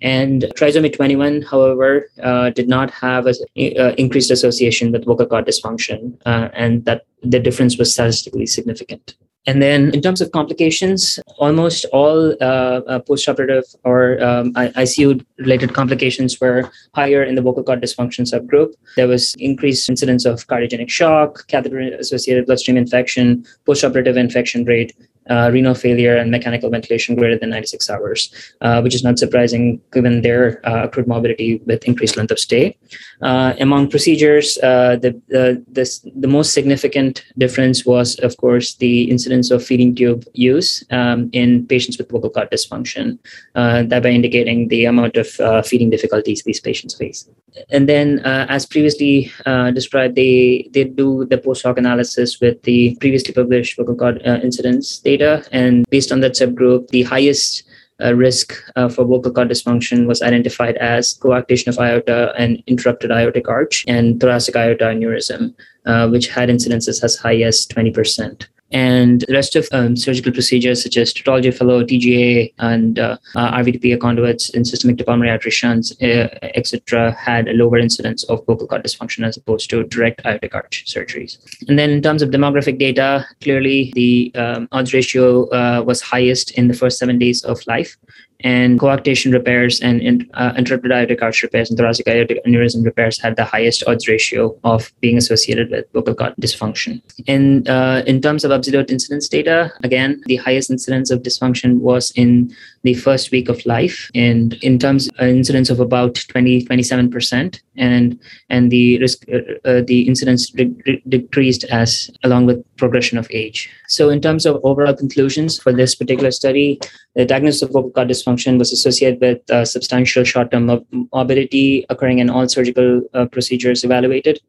And 0.00 0.42
trisomy 0.56 0.94
21, 0.94 1.42
however, 1.42 2.10
uh, 2.22 2.50
did 2.50 2.68
not 2.68 2.90
have 2.90 3.26
an 3.26 3.34
uh, 3.56 3.94
increased 3.98 4.30
association 4.30 4.92
with 4.92 5.04
vocal 5.04 5.26
cord 5.26 5.46
dysfunction, 5.46 6.16
uh, 6.24 6.48
and 6.52 6.84
that 6.84 7.06
the 7.22 7.40
difference 7.40 7.78
was 7.78 7.92
statistically 7.92 8.46
significant. 8.46 9.16
And 9.48 9.62
then, 9.62 9.94
in 9.94 10.02
terms 10.02 10.20
of 10.20 10.30
complications, 10.32 11.18
almost 11.38 11.86
all 11.86 12.32
uh, 12.42 12.82
uh, 12.84 13.00
postoperative 13.00 13.64
or 13.82 14.22
um, 14.22 14.52
ICU 14.52 15.24
related 15.38 15.72
complications 15.72 16.38
were 16.38 16.70
higher 16.94 17.22
in 17.22 17.34
the 17.34 17.40
vocal 17.40 17.62
cord 17.62 17.80
dysfunction 17.80 18.30
subgroup. 18.30 18.74
There 18.96 19.08
was 19.08 19.34
increased 19.38 19.88
incidence 19.88 20.26
of 20.26 20.46
cardiogenic 20.48 20.90
shock, 20.90 21.46
catheter 21.48 21.80
associated 21.80 22.44
bloodstream 22.44 22.76
infection, 22.76 23.46
postoperative 23.66 24.18
infection 24.18 24.66
rate, 24.66 24.94
uh, 25.28 25.50
renal 25.52 25.74
failure 25.74 26.16
and 26.16 26.30
mechanical 26.30 26.70
ventilation 26.70 27.14
greater 27.14 27.38
than 27.38 27.50
96 27.50 27.90
hours, 27.90 28.32
uh, 28.60 28.80
which 28.80 28.94
is 28.94 29.04
not 29.04 29.18
surprising 29.18 29.80
given 29.92 30.22
their 30.22 30.66
uh, 30.66 30.84
accrued 30.84 31.06
morbidity 31.06 31.60
with 31.66 31.84
increased 31.84 32.16
length 32.16 32.30
of 32.30 32.38
stay. 32.38 32.76
Uh, 33.22 33.54
among 33.60 33.88
procedures, 33.88 34.58
uh, 34.58 34.96
the, 34.96 35.10
the, 35.28 36.10
the 36.16 36.28
most 36.28 36.54
significant 36.54 37.24
difference 37.36 37.84
was, 37.84 38.18
of 38.20 38.36
course, 38.36 38.76
the 38.76 39.10
incidence 39.10 39.50
of 39.50 39.64
feeding 39.64 39.94
tube 39.94 40.24
use 40.32 40.84
um, 40.90 41.28
in 41.32 41.66
patients 41.66 41.98
with 41.98 42.10
vocal 42.10 42.30
cord 42.30 42.50
dysfunction, 42.50 43.18
thereby 43.54 44.10
indicating 44.10 44.68
the 44.68 44.84
amount 44.84 45.16
of 45.16 45.28
feeding 45.66 45.90
difficulties 45.90 46.42
these 46.44 46.60
patients 46.60 46.94
face. 46.94 47.28
And 47.70 47.88
then, 47.88 48.20
as 48.20 48.66
previously 48.66 49.32
described, 49.74 50.14
they, 50.14 50.68
they 50.72 50.84
do 50.84 51.24
the 51.24 51.38
post 51.38 51.64
hoc 51.64 51.78
analysis 51.78 52.40
with 52.40 52.62
the 52.62 52.96
previously 53.00 53.34
published 53.34 53.76
vocal 53.76 53.96
cord 53.96 54.22
incidence 54.22 54.98
data 54.98 55.17
data. 55.18 55.44
And 55.52 55.84
based 55.90 56.12
on 56.12 56.20
that 56.20 56.32
subgroup, 56.32 56.88
the 56.88 57.02
highest 57.02 57.64
uh, 58.02 58.14
risk 58.14 58.54
uh, 58.76 58.88
for 58.88 59.04
vocal 59.04 59.32
cord 59.32 59.48
dysfunction 59.48 60.06
was 60.06 60.22
identified 60.22 60.76
as 60.76 61.18
coarctation 61.18 61.66
of 61.68 61.78
aorta 61.78 62.32
and 62.38 62.62
interrupted 62.66 63.10
aortic 63.10 63.48
arch 63.48 63.84
and 63.88 64.20
thoracic 64.20 64.54
aorta 64.54 64.84
aneurysm, 64.84 65.54
uh, 65.86 66.08
which 66.08 66.28
had 66.28 66.48
incidences 66.48 67.02
as 67.02 67.16
high 67.16 67.40
as 67.40 67.66
20% 67.66 68.46
and 68.70 69.22
the 69.22 69.32
rest 69.32 69.56
of 69.56 69.66
um, 69.72 69.96
surgical 69.96 70.32
procedures 70.32 70.82
such 70.82 70.96
as 70.96 71.12
tetralogy 71.12 71.48
of 71.48 71.56
Fallot, 71.56 71.88
TGA, 71.88 72.52
and 72.58 72.98
uh, 72.98 73.16
uh, 73.34 73.52
RVTPA 73.52 74.00
conduits 74.00 74.50
and 74.50 74.66
systemic 74.66 75.04
pulmonary 75.04 75.30
artery 75.30 75.50
shunts, 75.50 75.92
uh, 76.02 76.28
etc., 76.42 77.12
had 77.12 77.48
a 77.48 77.52
lower 77.52 77.78
incidence 77.78 78.24
of 78.24 78.44
vocal 78.46 78.66
cord 78.66 78.84
dysfunction 78.84 79.26
as 79.26 79.36
opposed 79.36 79.70
to 79.70 79.84
direct 79.84 80.20
aortic 80.26 80.54
arch 80.54 80.84
surgeries. 80.86 81.38
And 81.68 81.78
then 81.78 81.90
in 81.90 82.02
terms 82.02 82.22
of 82.22 82.30
demographic 82.30 82.78
data, 82.78 83.26
clearly 83.40 83.92
the 83.94 84.32
um, 84.34 84.68
odds 84.72 84.92
ratio 84.92 85.48
uh, 85.48 85.82
was 85.82 86.00
highest 86.00 86.50
in 86.52 86.68
the 86.68 86.74
first 86.74 86.98
seven 86.98 87.18
days 87.18 87.42
of 87.44 87.66
life 87.66 87.96
and 88.40 88.78
coarctation 88.78 89.32
repairs 89.32 89.80
and 89.80 90.26
uh, 90.34 90.52
interrupted 90.56 90.92
aortic 90.92 91.22
arch 91.22 91.42
repairs 91.42 91.70
and 91.70 91.78
thoracic 91.78 92.06
aortic 92.06 92.44
aneurysm 92.44 92.84
repairs 92.84 93.20
had 93.20 93.36
the 93.36 93.44
highest 93.44 93.82
odds 93.86 94.06
ratio 94.06 94.56
of 94.64 94.92
being 95.00 95.16
associated 95.16 95.70
with 95.70 95.90
vocal 95.92 96.14
cord 96.14 96.34
dysfunction. 96.40 97.02
In 97.26 97.66
uh, 97.68 98.02
in 98.06 98.20
terms 98.20 98.44
of 98.44 98.52
absolute 98.52 98.90
incidence 98.90 99.28
data, 99.28 99.72
again, 99.82 100.22
the 100.26 100.36
highest 100.36 100.70
incidence 100.70 101.10
of 101.10 101.22
dysfunction 101.22 101.78
was 101.80 102.12
in 102.12 102.54
the 102.84 102.94
first 102.94 103.32
week 103.32 103.48
of 103.48 103.64
life, 103.66 104.10
and 104.14 104.54
in 104.62 104.78
terms 104.78 105.08
of 105.18 105.28
incidence 105.28 105.68
of 105.70 105.80
about 105.80 106.14
20 106.28 106.64
27 106.64 107.10
percent, 107.10 107.60
and 107.76 108.18
and 108.50 108.70
the 108.70 108.98
risk 109.00 109.24
uh, 109.32 109.38
uh 109.64 109.82
the 109.84 110.06
incidence 110.06 110.50
de- 110.50 111.02
decreased 111.08 111.64
as 111.64 112.10
along 112.22 112.46
with 112.46 112.64
progression 112.76 113.18
of 113.18 113.26
age. 113.32 113.68
So, 113.88 114.10
in 114.10 114.20
terms 114.20 114.44
of 114.44 114.60
overall 114.64 114.94
conclusions 114.94 115.58
for 115.58 115.72
this 115.72 115.94
particular 115.94 116.30
study, 116.30 116.78
the 117.14 117.24
diagnosis 117.24 117.62
of 117.62 117.70
vocal 117.70 117.90
cord 117.90 118.08
dysfunction 118.08 118.58
was 118.58 118.70
associated 118.70 119.20
with 119.20 119.50
uh, 119.50 119.64
substantial 119.64 120.24
short-term 120.24 120.84
morbidity 121.12 121.86
occurring 121.88 122.18
in 122.18 122.28
all 122.28 122.46
surgical 122.48 123.02
uh, 123.14 123.26
procedures 123.26 123.84
evaluated. 123.84 124.40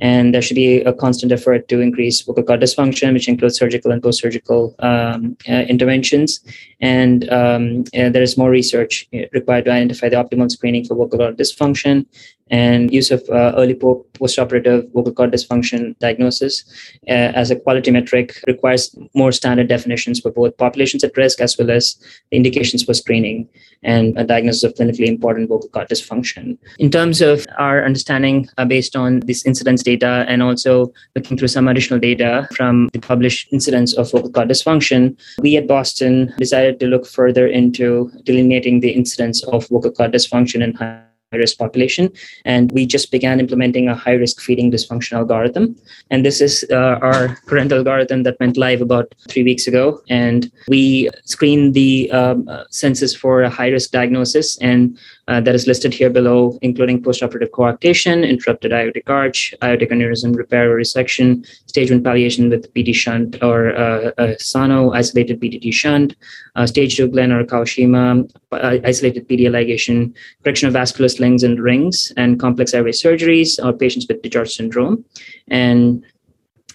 And 0.00 0.34
there 0.34 0.42
should 0.42 0.56
be 0.56 0.80
a 0.80 0.92
constant 0.92 1.32
effort 1.32 1.68
to 1.68 1.80
increase 1.80 2.20
vocal 2.22 2.42
cord 2.42 2.60
dysfunction, 2.60 3.12
which 3.12 3.28
includes 3.28 3.56
surgical 3.56 3.92
and 3.92 4.02
post-surgical 4.02 4.74
um, 4.80 5.36
uh, 5.48 5.62
interventions. 5.74 6.40
And, 6.80 7.30
um, 7.30 7.84
and 7.94 8.14
there 8.14 8.22
is 8.22 8.36
more 8.36 8.50
research 8.50 9.08
uh, 9.14 9.20
required 9.32 9.66
to 9.66 9.72
identify 9.72 10.08
the 10.08 10.16
optimal 10.16 10.50
screening 10.50 10.84
for 10.84 10.96
vocal 10.96 11.18
cord 11.18 11.38
dysfunction 11.38 12.06
and 12.52 12.92
use 12.92 13.10
of 13.10 13.22
uh, 13.30 13.54
early 13.56 13.74
po- 13.74 14.04
postoperative 14.12 14.92
vocal 14.92 15.12
cord 15.12 15.32
dysfunction 15.32 15.98
diagnosis 15.98 16.64
uh, 17.08 17.32
as 17.40 17.50
a 17.50 17.56
quality 17.56 17.90
metric 17.90 18.38
requires 18.46 18.94
more 19.14 19.32
standard 19.32 19.68
definitions 19.68 20.20
for 20.20 20.30
both 20.30 20.56
populations 20.58 21.02
at 21.02 21.16
risk 21.16 21.40
as 21.40 21.56
well 21.58 21.70
as 21.70 21.96
the 22.30 22.36
indications 22.36 22.84
for 22.84 22.92
screening 22.92 23.48
and 23.82 24.16
a 24.18 24.24
diagnosis 24.24 24.62
of 24.62 24.74
clinically 24.74 25.06
important 25.06 25.48
vocal 25.48 25.68
cord 25.70 25.88
dysfunction. 25.88 26.58
In 26.78 26.90
terms 26.90 27.22
of 27.22 27.46
our 27.58 27.84
understanding 27.84 28.48
uh, 28.58 28.66
based 28.66 28.94
on 28.94 29.20
this 29.20 29.44
incidence 29.46 29.82
data 29.82 30.26
and 30.28 30.42
also 30.42 30.92
looking 31.16 31.38
through 31.38 31.48
some 31.48 31.68
additional 31.68 31.98
data 31.98 32.46
from 32.54 32.90
the 32.92 33.00
published 33.00 33.50
incidence 33.52 33.94
of 33.94 34.12
vocal 34.12 34.30
cord 34.30 34.48
dysfunction, 34.48 35.18
we 35.40 35.56
at 35.56 35.66
Boston 35.66 36.32
decided 36.36 36.78
to 36.80 36.86
look 36.86 37.06
further 37.06 37.46
into 37.46 38.12
delineating 38.24 38.80
the 38.80 38.90
incidence 38.90 39.42
of 39.44 39.66
vocal 39.68 39.90
cord 39.90 40.12
dysfunction 40.12 40.62
in 40.62 40.74
high 40.74 41.02
risk 41.38 41.58
population. 41.58 42.12
And 42.44 42.70
we 42.72 42.86
just 42.86 43.10
began 43.10 43.40
implementing 43.40 43.88
a 43.88 43.94
high 43.94 44.14
risk 44.14 44.40
feeding 44.40 44.70
dysfunction 44.70 45.12
algorithm. 45.12 45.76
And 46.10 46.24
this 46.24 46.40
is 46.40 46.64
uh, 46.70 46.98
our 47.02 47.36
current 47.46 47.72
algorithm 47.72 48.22
that 48.24 48.38
went 48.40 48.56
live 48.56 48.80
about 48.80 49.14
three 49.28 49.42
weeks 49.42 49.66
ago. 49.66 50.00
And 50.08 50.50
we 50.68 51.08
screened 51.24 51.74
the 51.74 52.10
um, 52.10 52.48
uh, 52.48 52.64
census 52.70 53.14
for 53.14 53.42
a 53.42 53.50
high 53.50 53.68
risk 53.68 53.90
diagnosis. 53.90 54.58
And 54.58 54.98
uh, 55.28 55.40
that 55.40 55.54
is 55.54 55.66
listed 55.66 55.94
here 55.94 56.10
below, 56.10 56.58
including 56.62 57.02
postoperative 57.02 57.50
coarctation, 57.50 58.28
interrupted 58.28 58.72
aortic 58.72 59.08
arch, 59.08 59.54
aortic 59.62 59.90
aneurysm 59.90 60.34
repair 60.34 60.72
or 60.72 60.76
resection, 60.76 61.46
stage 61.66 61.90
one 61.90 62.02
palliation 62.02 62.50
with 62.50 62.72
BT 62.74 62.92
shunt 62.92 63.42
or 63.42 63.74
uh, 63.76 64.34
Sano, 64.38 64.92
isolated 64.92 65.40
BTT 65.40 65.72
shunt, 65.72 66.16
uh, 66.56 66.66
stage 66.66 66.96
two 66.96 67.08
Glenn 67.08 67.30
or 67.30 67.44
Kawashima, 67.44 68.28
uh, 68.50 68.78
isolated 68.84 69.28
PD 69.28 69.42
ligation, 69.42 70.12
correction 70.42 70.66
of 70.66 70.72
vascular 70.72 71.08
slings 71.08 71.44
and 71.44 71.60
rings, 71.60 72.12
and 72.16 72.40
complex 72.40 72.74
airway 72.74 72.92
surgeries 72.92 73.64
or 73.64 73.72
patients 73.72 74.06
with 74.08 74.22
DiGeorge 74.22 74.50
syndrome. 74.50 75.04
And 75.48 76.04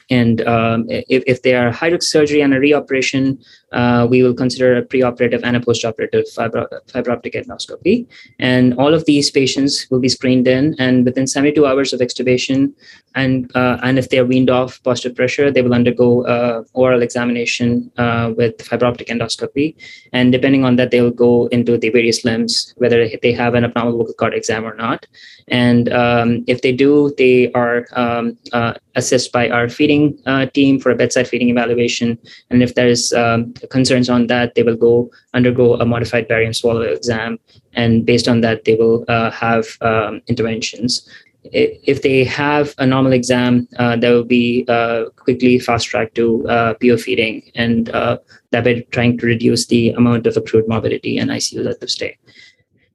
and 0.09 0.45
um, 0.47 0.85
if, 0.87 1.23
if 1.27 1.41
they 1.41 1.55
are 1.55 1.75
risk 1.81 2.03
surgery 2.03 2.41
and 2.41 2.53
a 2.53 2.59
reoperation, 2.59 3.43
uh, 3.73 4.07
we 4.09 4.23
will 4.23 4.33
consider 4.33 4.77
a 4.77 4.81
preoperative 4.81 5.41
and 5.43 5.57
a 5.57 5.59
postoperative 5.59 6.27
fiber, 6.29 6.67
fiber 6.87 7.11
optic 7.11 7.33
endoscopy. 7.33 8.07
And 8.39 8.73
all 8.75 8.93
of 8.93 9.05
these 9.05 9.29
patients 9.29 9.87
will 9.91 9.99
be 9.99 10.07
screened 10.07 10.47
in, 10.47 10.75
and 10.79 11.03
within 11.03 11.27
72 11.27 11.65
hours 11.65 11.91
of 11.91 11.99
extubation, 11.99 12.73
and 13.15 13.51
uh, 13.55 13.79
and 13.83 13.97
if 13.97 14.09
they 14.09 14.19
are 14.19 14.25
weaned 14.25 14.49
off 14.49 14.81
positive 14.83 15.15
pressure, 15.15 15.51
they 15.51 15.61
will 15.61 15.73
undergo 15.73 16.25
uh, 16.25 16.63
oral 16.73 17.01
examination 17.01 17.91
uh, 17.97 18.31
with 18.37 18.61
fiber 18.61 18.85
optic 18.85 19.07
endoscopy. 19.07 19.75
And 20.13 20.31
depending 20.31 20.63
on 20.63 20.75
that, 20.77 20.91
they 20.91 21.01
will 21.01 21.11
go 21.11 21.47
into 21.47 21.77
the 21.77 21.89
various 21.89 22.23
limbs, 22.23 22.73
whether 22.77 23.09
they 23.21 23.33
have 23.33 23.55
an 23.55 23.65
abnormal 23.65 23.97
vocal 23.97 24.13
cord 24.13 24.33
exam 24.33 24.65
or 24.65 24.75
not. 24.75 25.07
And 25.47 25.91
um, 25.91 26.43
if 26.47 26.61
they 26.61 26.71
do, 26.71 27.13
they 27.17 27.51
are 27.53 27.87
um, 27.93 28.37
uh, 28.53 28.73
assessed 28.98 29.32
by 29.32 29.50
our 29.50 29.70
feeding 29.70 30.18
uh, 30.25 30.48
team 30.48 30.80
for 30.80 30.92
a 30.92 30.96
bedside 30.96 31.27
feeding 31.27 31.50
evaluation. 31.50 32.18
And 32.50 32.62
if 32.62 32.75
there 32.75 32.88
is 32.88 33.13
um, 33.13 33.54
concerns 33.70 34.10
on 34.10 34.27
that, 34.27 34.56
they 34.56 34.63
will 34.63 34.75
go 34.75 35.10
undergo 35.34 35.75
a 35.75 35.86
modified 35.86 36.27
barium 36.27 36.54
swallow 36.54 36.82
exam, 36.82 37.39
and 37.74 38.06
based 38.06 38.27
on 38.27 38.42
that, 38.42 38.66
they 38.66 38.75
will 38.75 39.06
uh, 39.08 39.32
have 39.32 39.66
um, 39.82 40.22
interventions. 40.27 41.08
If 41.54 42.01
they 42.01 42.25
have 42.25 42.74
a 42.77 42.86
normal 42.86 43.13
exam, 43.13 43.70
uh, 43.77 43.96
they 43.96 44.12
will 44.12 44.25
be 44.25 44.66
uh, 44.68 45.06
quickly 45.16 45.60
fast 45.60 45.88
tracked 45.88 46.16
to 46.16 46.46
uh, 46.50 46.74
PO 46.74 46.98
feeding, 46.98 47.50
and 47.56 47.89
uh, 47.89 48.18
that 48.51 48.66
way 48.66 48.82
trying 48.92 49.18
to 49.20 49.25
reduce 49.25 49.68
the 49.68 49.92
amount 49.92 50.27
of 50.27 50.36
accrued 50.36 50.68
morbidity 50.68 51.18
and 51.18 51.30
ICU 51.30 51.63
length 51.63 51.84
of 51.84 51.89
stay. 51.89 52.18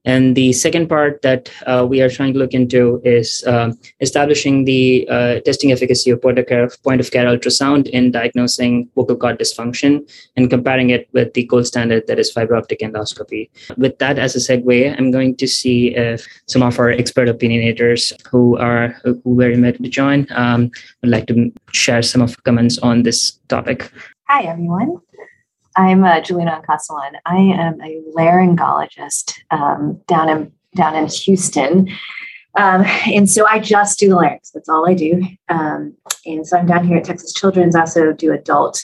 And 0.05 0.35
the 0.35 0.51
second 0.51 0.89
part 0.89 1.21
that 1.21 1.49
uh, 1.65 1.85
we 1.89 2.01
are 2.01 2.09
trying 2.09 2.33
to 2.33 2.39
look 2.39 2.53
into 2.53 3.01
is 3.05 3.43
uh, 3.45 3.71
establishing 4.01 4.65
the 4.65 5.07
uh, 5.09 5.39
testing 5.41 5.71
efficacy 5.71 6.11
of 6.11 6.21
point 6.21 6.39
of, 6.39 6.47
care, 6.47 6.69
point 6.83 6.99
of 6.99 7.09
care 7.09 7.25
ultrasound 7.25 7.87
in 7.89 8.11
diagnosing 8.11 8.89
vocal 8.95 9.15
cord 9.15 9.39
dysfunction 9.39 10.09
and 10.35 10.49
comparing 10.49 10.89
it 10.89 11.07
with 11.13 11.33
the 11.33 11.45
gold 11.45 11.65
standard 11.65 12.05
that 12.07 12.19
is 12.19 12.31
fiber 12.31 12.55
optic 12.55 12.79
endoscopy. 12.79 13.49
With 13.77 13.97
that 13.99 14.19
as 14.19 14.35
a 14.35 14.39
segue, 14.39 14.97
I'm 14.97 15.11
going 15.11 15.37
to 15.37 15.47
see 15.47 15.95
if 15.95 16.27
some 16.47 16.63
of 16.63 16.77
our 16.79 16.89
expert 16.89 17.29
opinionators 17.29 18.11
who 18.27 18.57
are 18.57 18.89
who 19.03 19.21
were 19.23 19.51
invited 19.51 19.83
to 19.83 19.89
join 19.89 20.27
um, 20.31 20.69
would 21.01 21.11
like 21.11 21.27
to 21.27 21.51
share 21.71 22.01
some 22.01 22.21
of 22.21 22.41
comments 22.43 22.77
on 22.79 23.03
this 23.03 23.39
topic. 23.47 23.89
Hi, 24.27 24.43
everyone. 24.43 24.99
I'm 25.75 26.03
uh, 26.03 26.21
Julina 26.21 26.63
Castellan. 26.65 27.17
I 27.25 27.37
am 27.37 27.81
a 27.81 28.01
laryngologist 28.15 29.39
um, 29.51 29.99
down 30.07 30.29
in 30.29 30.51
down 30.75 30.95
in 30.95 31.07
Houston, 31.07 31.89
um, 32.57 32.83
and 33.07 33.29
so 33.29 33.45
I 33.47 33.59
just 33.59 33.99
do 33.99 34.09
the 34.09 34.15
larynx. 34.15 34.51
That's 34.51 34.69
all 34.69 34.87
I 34.87 34.93
do. 34.93 35.23
Um, 35.49 35.95
and 36.25 36.47
so 36.47 36.57
I'm 36.57 36.65
down 36.65 36.85
here 36.85 36.97
at 36.97 37.03
Texas 37.03 37.33
Children's. 37.33 37.75
Also 37.75 38.13
do 38.13 38.31
adult 38.31 38.83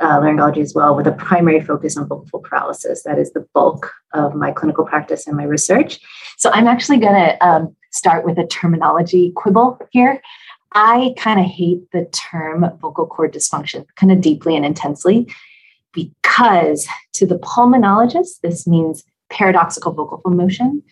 uh, 0.00 0.18
laryngology 0.18 0.58
as 0.58 0.74
well, 0.74 0.94
with 0.94 1.06
a 1.06 1.12
primary 1.12 1.60
focus 1.60 1.96
on 1.96 2.08
vocal 2.08 2.40
paralysis. 2.40 3.02
That 3.02 3.18
is 3.18 3.32
the 3.32 3.46
bulk 3.52 3.92
of 4.14 4.34
my 4.34 4.52
clinical 4.52 4.84
practice 4.84 5.26
and 5.26 5.36
my 5.36 5.44
research. 5.44 6.00
So 6.38 6.50
I'm 6.52 6.66
actually 6.66 6.98
going 6.98 7.14
to 7.14 7.46
um, 7.46 7.76
start 7.90 8.24
with 8.24 8.38
a 8.38 8.46
terminology 8.46 9.32
quibble 9.32 9.78
here. 9.90 10.20
I 10.72 11.14
kind 11.18 11.40
of 11.40 11.46
hate 11.46 11.90
the 11.90 12.04
term 12.06 12.64
vocal 12.80 13.06
cord 13.06 13.34
dysfunction 13.34 13.86
kind 13.96 14.12
of 14.12 14.20
deeply 14.20 14.56
and 14.56 14.64
intensely 14.64 15.26
because 15.92 16.86
to 17.14 17.26
the 17.26 17.38
pulmonologist, 17.38 18.40
this 18.42 18.66
means 18.66 19.04
paradoxical 19.30 19.92
vocal 19.92 20.20
fold 20.22 20.36
motion. 20.36 20.82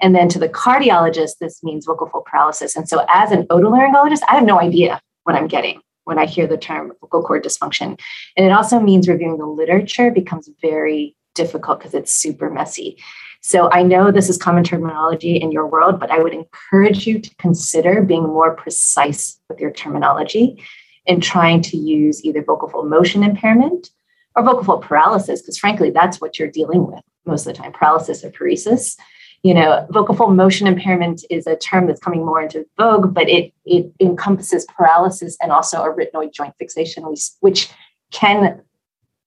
And 0.00 0.14
then 0.14 0.28
to 0.28 0.38
the 0.38 0.48
cardiologist, 0.48 1.38
this 1.40 1.62
means 1.62 1.86
vocal 1.86 2.08
fold 2.08 2.26
paralysis. 2.26 2.76
And 2.76 2.88
so, 2.88 3.04
as 3.08 3.32
an 3.32 3.44
otolaryngologist, 3.44 4.20
I 4.28 4.34
have 4.34 4.44
no 4.44 4.60
idea 4.60 5.00
what 5.24 5.36
I'm 5.36 5.48
getting 5.48 5.80
when 6.04 6.18
I 6.18 6.26
hear 6.26 6.46
the 6.46 6.56
term 6.56 6.92
vocal 7.00 7.22
cord 7.22 7.44
dysfunction. 7.44 7.98
And 8.36 8.46
it 8.46 8.52
also 8.52 8.78
means 8.78 9.08
reviewing 9.08 9.38
the 9.38 9.46
literature 9.46 10.10
becomes 10.10 10.48
very 10.60 11.16
difficult 11.34 11.78
because 11.78 11.94
it's 11.94 12.14
super 12.14 12.50
messy. 12.50 12.98
So 13.42 13.70
I 13.70 13.82
know 13.82 14.10
this 14.10 14.28
is 14.28 14.38
common 14.38 14.64
terminology 14.64 15.36
in 15.36 15.52
your 15.52 15.66
world, 15.66 16.00
but 16.00 16.10
I 16.10 16.18
would 16.18 16.32
encourage 16.32 17.06
you 17.06 17.20
to 17.20 17.34
consider 17.36 18.02
being 18.02 18.24
more 18.24 18.56
precise 18.56 19.38
with 19.48 19.60
your 19.60 19.70
terminology 19.70 20.62
in 21.06 21.20
trying 21.20 21.62
to 21.62 21.76
use 21.76 22.24
either 22.24 22.42
vocal 22.42 22.68
fold 22.68 22.90
motion 22.90 23.22
impairment 23.22 23.90
or 24.36 24.42
vocal 24.42 24.64
fold 24.64 24.82
paralysis, 24.82 25.40
because 25.40 25.58
frankly, 25.58 25.90
that's 25.90 26.20
what 26.20 26.38
you're 26.38 26.50
dealing 26.50 26.86
with 26.86 27.00
most 27.24 27.46
of 27.46 27.54
the 27.54 27.60
time 27.60 27.72
paralysis 27.72 28.22
or 28.22 28.30
paresis. 28.30 28.96
You 29.42 29.54
know, 29.54 29.86
vocal 29.90 30.14
fold 30.14 30.36
motion 30.36 30.66
impairment 30.66 31.24
is 31.30 31.46
a 31.46 31.56
term 31.56 31.86
that's 31.86 32.00
coming 32.00 32.24
more 32.24 32.42
into 32.42 32.66
vogue, 32.76 33.14
but 33.14 33.28
it, 33.28 33.52
it 33.64 33.90
encompasses 34.00 34.66
paralysis 34.76 35.36
and 35.40 35.52
also 35.52 35.78
arytenoid 35.78 36.32
joint 36.32 36.54
fixation, 36.58 37.04
which 37.40 37.70
can 38.12 38.60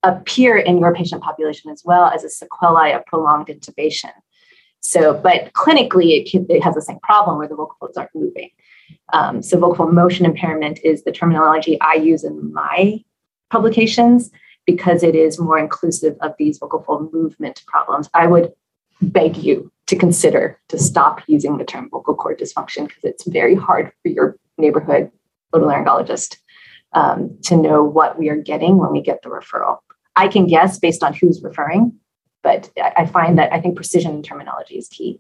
appear 0.04 0.58
in 0.58 0.80
your 0.80 0.94
patient 0.94 1.22
population 1.22 1.72
as 1.72 1.84
well 1.84 2.06
as 2.06 2.24
a 2.24 2.30
sequelae 2.30 2.94
of 2.94 3.06
prolonged 3.06 3.48
intubation. 3.48 4.12
So, 4.82 5.14
but 5.14 5.52
clinically, 5.54 6.20
it, 6.20 6.32
can, 6.32 6.46
it 6.50 6.64
has 6.64 6.76
the 6.76 6.82
same 6.82 7.00
problem 7.00 7.38
where 7.38 7.48
the 7.48 7.56
vocal 7.56 7.76
folds 7.80 7.98
aren't 7.98 8.16
moving. 8.16 8.50
Um, 9.12 9.42
so, 9.42 9.60
vocal 9.60 9.92
motion 9.92 10.26
impairment 10.26 10.80
is 10.84 11.04
the 11.04 11.12
terminology 11.12 11.80
I 11.82 11.96
use 11.96 12.24
in 12.24 12.54
my 12.54 13.04
publications 13.50 14.32
because 14.72 15.02
it 15.02 15.16
is 15.16 15.40
more 15.40 15.58
inclusive 15.58 16.16
of 16.22 16.36
these 16.38 16.60
vocal 16.60 16.84
fold 16.84 17.12
movement 17.12 17.64
problems. 17.66 18.08
I 18.14 18.28
would 18.28 18.54
beg 19.02 19.38
you 19.38 19.72
to 19.88 19.96
consider 19.96 20.60
to 20.68 20.78
stop 20.78 21.22
using 21.26 21.58
the 21.58 21.66
term 21.66 21.90
vocal 21.90 22.14
cord 22.14 22.40
dysfunction 22.40 22.88
because 22.88 23.04
it's 23.04 23.26
very 23.26 23.56
hard 23.56 23.92
for 24.04 24.10
your 24.10 24.38
neighborhood 24.60 25.10
otolaryngologist 25.54 26.38
um, 26.94 27.36
to 27.44 27.56
know 27.58 27.84
what 27.84 28.20
we 28.20 28.30
are 28.30 28.36
getting 28.36 28.78
when 28.78 28.92
we 28.92 29.02
get 29.02 29.24
the 29.24 29.30
referral. 29.30 29.80
I 30.16 30.28
can 30.28 30.46
guess 30.46 30.78
based 30.78 31.02
on 31.02 31.16
who's 31.16 31.42
referring, 31.42 31.94
but 32.44 32.70
I 32.78 33.08
find 33.08 33.40
that 33.40 33.52
I 33.52 33.60
think 33.60 33.76
precision 33.76 34.14
in 34.16 34.22
terminology 34.22 34.78
is 34.78 34.88
key. 34.88 35.20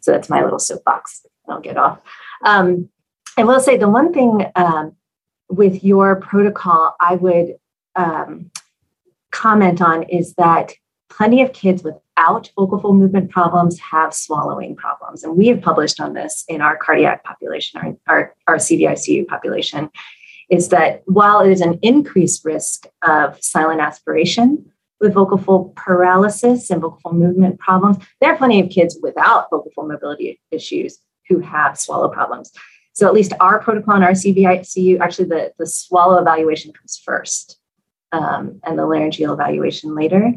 So 0.00 0.12
that's 0.12 0.28
my 0.28 0.42
little 0.42 0.58
soapbox. 0.58 1.24
I'll 1.48 1.60
get 1.60 1.78
off. 1.78 2.00
Um, 2.44 2.90
I 3.38 3.44
will 3.44 3.60
say 3.60 3.78
the 3.78 3.88
one 3.88 4.12
thing 4.12 4.44
um, 4.56 4.94
with 5.48 5.82
your 5.82 6.16
protocol, 6.16 6.94
I 7.00 7.14
would 7.14 7.54
um, 7.98 8.50
comment 9.30 9.80
on 9.80 10.04
is 10.04 10.34
that 10.34 10.72
plenty 11.10 11.42
of 11.42 11.52
kids 11.52 11.82
without 11.82 12.50
vocal 12.56 12.78
fold 12.78 12.96
movement 12.96 13.30
problems 13.30 13.78
have 13.80 14.14
swallowing 14.14 14.76
problems. 14.76 15.24
And 15.24 15.36
we 15.36 15.48
have 15.48 15.62
published 15.62 16.00
on 16.00 16.14
this 16.14 16.44
in 16.48 16.60
our 16.60 16.76
cardiac 16.76 17.24
population, 17.24 17.80
our, 17.80 17.96
our, 18.06 18.34
our 18.46 18.56
CVICU 18.56 19.26
population 19.26 19.90
is 20.50 20.68
that 20.70 21.02
while 21.06 21.40
it 21.40 21.50
is 21.50 21.60
an 21.60 21.78
increased 21.82 22.44
risk 22.44 22.86
of 23.02 23.42
silent 23.42 23.80
aspiration 23.80 24.64
with 25.00 25.14
vocal 25.14 25.38
fold 25.38 25.76
paralysis 25.76 26.70
and 26.70 26.80
vocal 26.80 26.98
fold 27.02 27.16
movement 27.16 27.58
problems, 27.58 27.98
there 28.20 28.32
are 28.32 28.36
plenty 28.36 28.60
of 28.60 28.70
kids 28.70 28.98
without 29.02 29.48
vocal 29.50 29.70
fold 29.74 29.88
mobility 29.88 30.40
issues 30.50 30.98
who 31.28 31.40
have 31.40 31.78
swallow 31.78 32.08
problems. 32.08 32.50
So 32.94 33.06
at 33.06 33.14
least 33.14 33.32
our 33.38 33.60
protocol 33.60 33.96
in 33.96 34.02
our 34.02 34.12
CVICU, 34.12 35.00
actually 35.00 35.28
the, 35.28 35.52
the 35.58 35.66
swallow 35.66 36.18
evaluation 36.18 36.72
comes 36.72 37.00
first 37.04 37.57
um, 38.12 38.60
and 38.64 38.78
the 38.78 38.86
laryngeal 38.86 39.32
evaluation 39.32 39.94
later. 39.94 40.34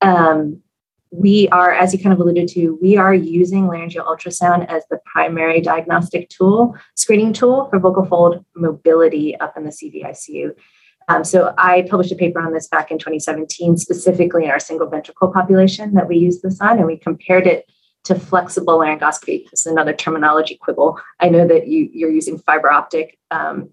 Um, 0.00 0.62
we 1.10 1.46
are, 1.48 1.72
as 1.72 1.92
you 1.92 2.02
kind 2.02 2.14
of 2.14 2.20
alluded 2.20 2.48
to, 2.48 2.78
we 2.80 2.96
are 2.96 3.12
using 3.14 3.66
laryngeal 3.66 4.04
ultrasound 4.04 4.66
as 4.68 4.82
the 4.90 4.98
primary 5.04 5.60
diagnostic 5.60 6.30
tool, 6.30 6.74
screening 6.96 7.34
tool 7.34 7.68
for 7.68 7.78
vocal 7.78 8.06
fold 8.06 8.44
mobility 8.56 9.38
up 9.38 9.56
in 9.56 9.64
the 9.64 9.70
CVICU. 9.70 10.54
Um, 11.08 11.24
so 11.24 11.52
I 11.58 11.82
published 11.90 12.12
a 12.12 12.16
paper 12.16 12.40
on 12.40 12.54
this 12.54 12.68
back 12.68 12.90
in 12.90 12.98
2017, 12.98 13.76
specifically 13.76 14.44
in 14.44 14.50
our 14.50 14.58
single 14.58 14.88
ventricle 14.88 15.30
population 15.30 15.94
that 15.94 16.08
we 16.08 16.16
used 16.16 16.42
this 16.42 16.60
on, 16.60 16.78
and 16.78 16.86
we 16.86 16.96
compared 16.96 17.46
it 17.46 17.66
to 18.04 18.14
flexible 18.14 18.78
laryngoscopy. 18.78 19.48
This 19.50 19.66
is 19.66 19.72
another 19.72 19.92
terminology 19.92 20.58
quibble. 20.60 20.98
I 21.20 21.28
know 21.28 21.46
that 21.46 21.68
you, 21.68 21.90
you're 21.92 22.10
using 22.10 22.38
fiber 22.38 22.72
optic 22.72 23.18
um, 23.30 23.70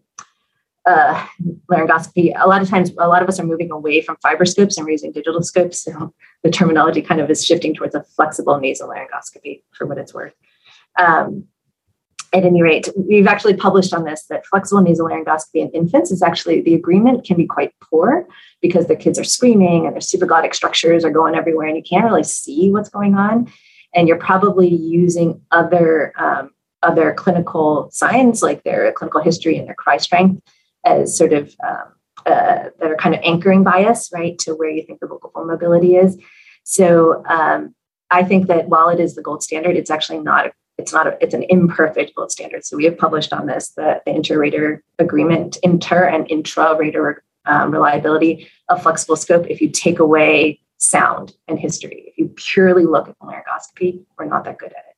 uh, 0.85 1.25
laryngoscopy, 1.69 2.33
a 2.39 2.47
lot 2.47 2.61
of 2.61 2.69
times, 2.69 2.91
a 2.97 3.07
lot 3.07 3.21
of 3.21 3.29
us 3.29 3.39
are 3.39 3.45
moving 3.45 3.71
away 3.71 4.01
from 4.01 4.17
fiber 4.21 4.45
scopes 4.45 4.77
and 4.77 4.85
we're 4.85 4.91
using 4.91 5.11
digital 5.11 5.41
scopes. 5.43 5.81
So 5.81 6.13
the 6.43 6.49
terminology 6.49 7.01
kind 7.01 7.21
of 7.21 7.29
is 7.29 7.45
shifting 7.45 7.73
towards 7.73 7.95
a 7.95 8.03
flexible 8.03 8.59
nasal 8.59 8.89
laryngoscopy 8.89 9.63
for 9.71 9.85
what 9.85 9.97
it's 9.97 10.13
worth. 10.13 10.33
Um, 10.97 11.45
at 12.31 12.45
any 12.45 12.61
rate, 12.61 12.87
we've 12.95 13.27
actually 13.27 13.55
published 13.55 13.93
on 13.93 14.03
this 14.03 14.25
that 14.29 14.45
flexible 14.45 14.81
nasal 14.81 15.07
laryngoscopy 15.07 15.55
in 15.55 15.69
infants 15.69 16.11
is 16.11 16.21
actually 16.21 16.61
the 16.61 16.75
agreement 16.75 17.25
can 17.25 17.37
be 17.37 17.45
quite 17.45 17.73
poor 17.81 18.27
because 18.61 18.87
the 18.87 18.95
kids 18.95 19.17
are 19.17 19.23
screaming 19.23 19.85
and 19.85 19.95
their 19.95 20.01
supraglottic 20.01 20.53
structures 20.53 21.03
are 21.03 21.09
going 21.09 21.33
everywhere 21.33 21.67
and 21.67 21.75
you 21.75 21.83
can't 21.83 22.05
really 22.05 22.23
see 22.23 22.71
what's 22.71 22.89
going 22.89 23.15
on. 23.15 23.51
And 23.95 24.07
you're 24.07 24.17
probably 24.17 24.67
using 24.67 25.41
other 25.49 26.13
um, 26.19 26.51
other 26.83 27.13
clinical 27.13 27.89
signs 27.91 28.41
like 28.41 28.63
their 28.63 28.91
clinical 28.93 29.21
history 29.21 29.57
and 29.57 29.67
their 29.67 29.75
cry 29.75 29.97
strength 29.97 30.41
as 30.93 31.17
sort 31.21 31.34
of 31.39 31.43
um, 31.69 31.88
uh, 32.32 32.60
that 32.80 32.91
are 32.91 33.02
kind 33.04 33.15
of 33.15 33.21
anchoring 33.32 33.63
bias, 33.63 34.02
right, 34.17 34.36
to 34.43 34.49
where 34.60 34.71
you 34.75 34.84
think 34.86 34.99
the 34.99 35.08
vocal 35.08 35.45
mobility 35.54 35.91
is. 36.06 36.12
So 36.63 37.23
um, 37.38 37.60
I 38.19 38.21
think 38.30 38.47
that 38.47 38.69
while 38.73 38.89
it 38.95 38.99
is 39.06 39.13
the 39.15 39.25
gold 39.28 39.41
standard, 39.47 39.75
it's 39.78 39.93
actually 39.95 40.21
not. 40.32 40.47
A, 40.47 40.52
it's 40.82 40.93
not. 40.97 41.06
A, 41.08 41.12
it's 41.23 41.36
an 41.39 41.45
imperfect 41.56 42.10
gold 42.15 42.32
standard. 42.32 42.62
So 42.65 42.78
we 42.78 42.86
have 42.89 42.97
published 43.06 43.32
on 43.38 43.43
this 43.52 43.65
the, 43.80 44.02
the 44.06 44.13
inter-rater 44.17 44.84
agreement, 44.97 45.52
inter 45.63 46.04
and 46.13 46.30
intra-rater 46.36 47.23
um, 47.45 47.71
reliability 47.71 48.47
of 48.69 48.84
flexible 48.84 49.15
scope. 49.15 49.45
If 49.54 49.60
you 49.62 49.69
take 49.86 49.99
away 49.99 50.60
sound 50.78 51.28
and 51.47 51.60
history, 51.60 51.99
if 52.10 52.17
you 52.19 52.25
purely 52.36 52.86
look 52.86 53.10
at 53.10 53.19
laryngoscopy, 53.19 54.06
we're 54.17 54.25
not 54.25 54.43
that 54.45 54.60
good 54.62 54.73
at 54.80 54.86
it. 54.89 54.95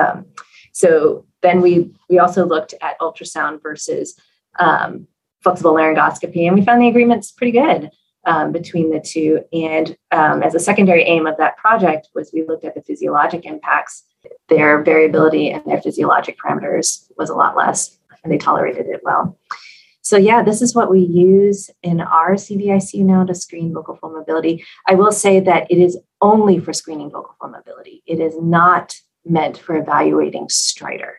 Um, 0.00 0.26
so 0.72 1.26
then 1.42 1.60
we 1.60 1.72
we 2.10 2.18
also 2.24 2.42
looked 2.54 2.74
at 2.80 2.98
ultrasound 3.00 3.62
versus 3.62 4.08
um, 4.58 5.06
flexible 5.42 5.72
laryngoscopy, 5.72 6.46
and 6.46 6.54
we 6.54 6.64
found 6.64 6.82
the 6.82 6.88
agreement's 6.88 7.32
pretty 7.32 7.52
good 7.52 7.90
um, 8.26 8.52
between 8.52 8.90
the 8.90 9.00
two. 9.00 9.40
And 9.52 9.96
um, 10.10 10.42
as 10.42 10.54
a 10.54 10.60
secondary 10.60 11.02
aim 11.02 11.26
of 11.26 11.36
that 11.38 11.56
project 11.56 12.08
was 12.14 12.32
we 12.32 12.44
looked 12.44 12.64
at 12.64 12.74
the 12.74 12.82
physiologic 12.82 13.44
impacts. 13.44 14.04
Their 14.48 14.82
variability 14.82 15.50
and 15.50 15.64
their 15.64 15.80
physiologic 15.80 16.36
parameters 16.38 17.10
was 17.16 17.30
a 17.30 17.34
lot 17.34 17.56
less, 17.56 17.98
and 18.22 18.32
they 18.32 18.38
tolerated 18.38 18.86
it 18.86 19.00
well. 19.04 19.38
So 20.02 20.16
yeah, 20.16 20.42
this 20.42 20.62
is 20.62 20.74
what 20.74 20.90
we 20.90 21.00
use 21.00 21.70
in 21.82 22.00
our 22.00 22.34
CVICU 22.34 23.04
now 23.04 23.24
to 23.24 23.34
screen 23.34 23.74
vocal 23.74 23.96
fold 23.96 24.14
mobility. 24.14 24.64
I 24.86 24.94
will 24.94 25.12
say 25.12 25.38
that 25.40 25.70
it 25.70 25.78
is 25.78 25.98
only 26.22 26.58
for 26.60 26.72
screening 26.72 27.10
vocal 27.10 27.36
fold 27.38 27.52
mobility. 27.52 28.02
It 28.06 28.18
is 28.18 28.34
not 28.40 28.96
meant 29.26 29.58
for 29.58 29.76
evaluating 29.76 30.48
stridor. 30.48 31.16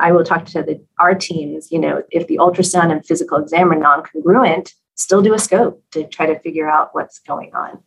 I 0.00 0.12
will 0.12 0.24
talk 0.24 0.46
to 0.46 0.62
the, 0.62 0.84
our 0.98 1.14
teams, 1.14 1.70
you 1.70 1.78
know, 1.78 2.02
if 2.10 2.26
the 2.26 2.38
ultrasound 2.38 2.90
and 2.90 3.04
physical 3.04 3.38
exam 3.38 3.72
are 3.72 3.78
non-congruent, 3.78 4.74
still 4.96 5.22
do 5.22 5.34
a 5.34 5.38
scope 5.38 5.82
to 5.92 6.06
try 6.06 6.26
to 6.26 6.38
figure 6.40 6.68
out 6.68 6.90
what's 6.92 7.18
going 7.20 7.54
on. 7.54 7.80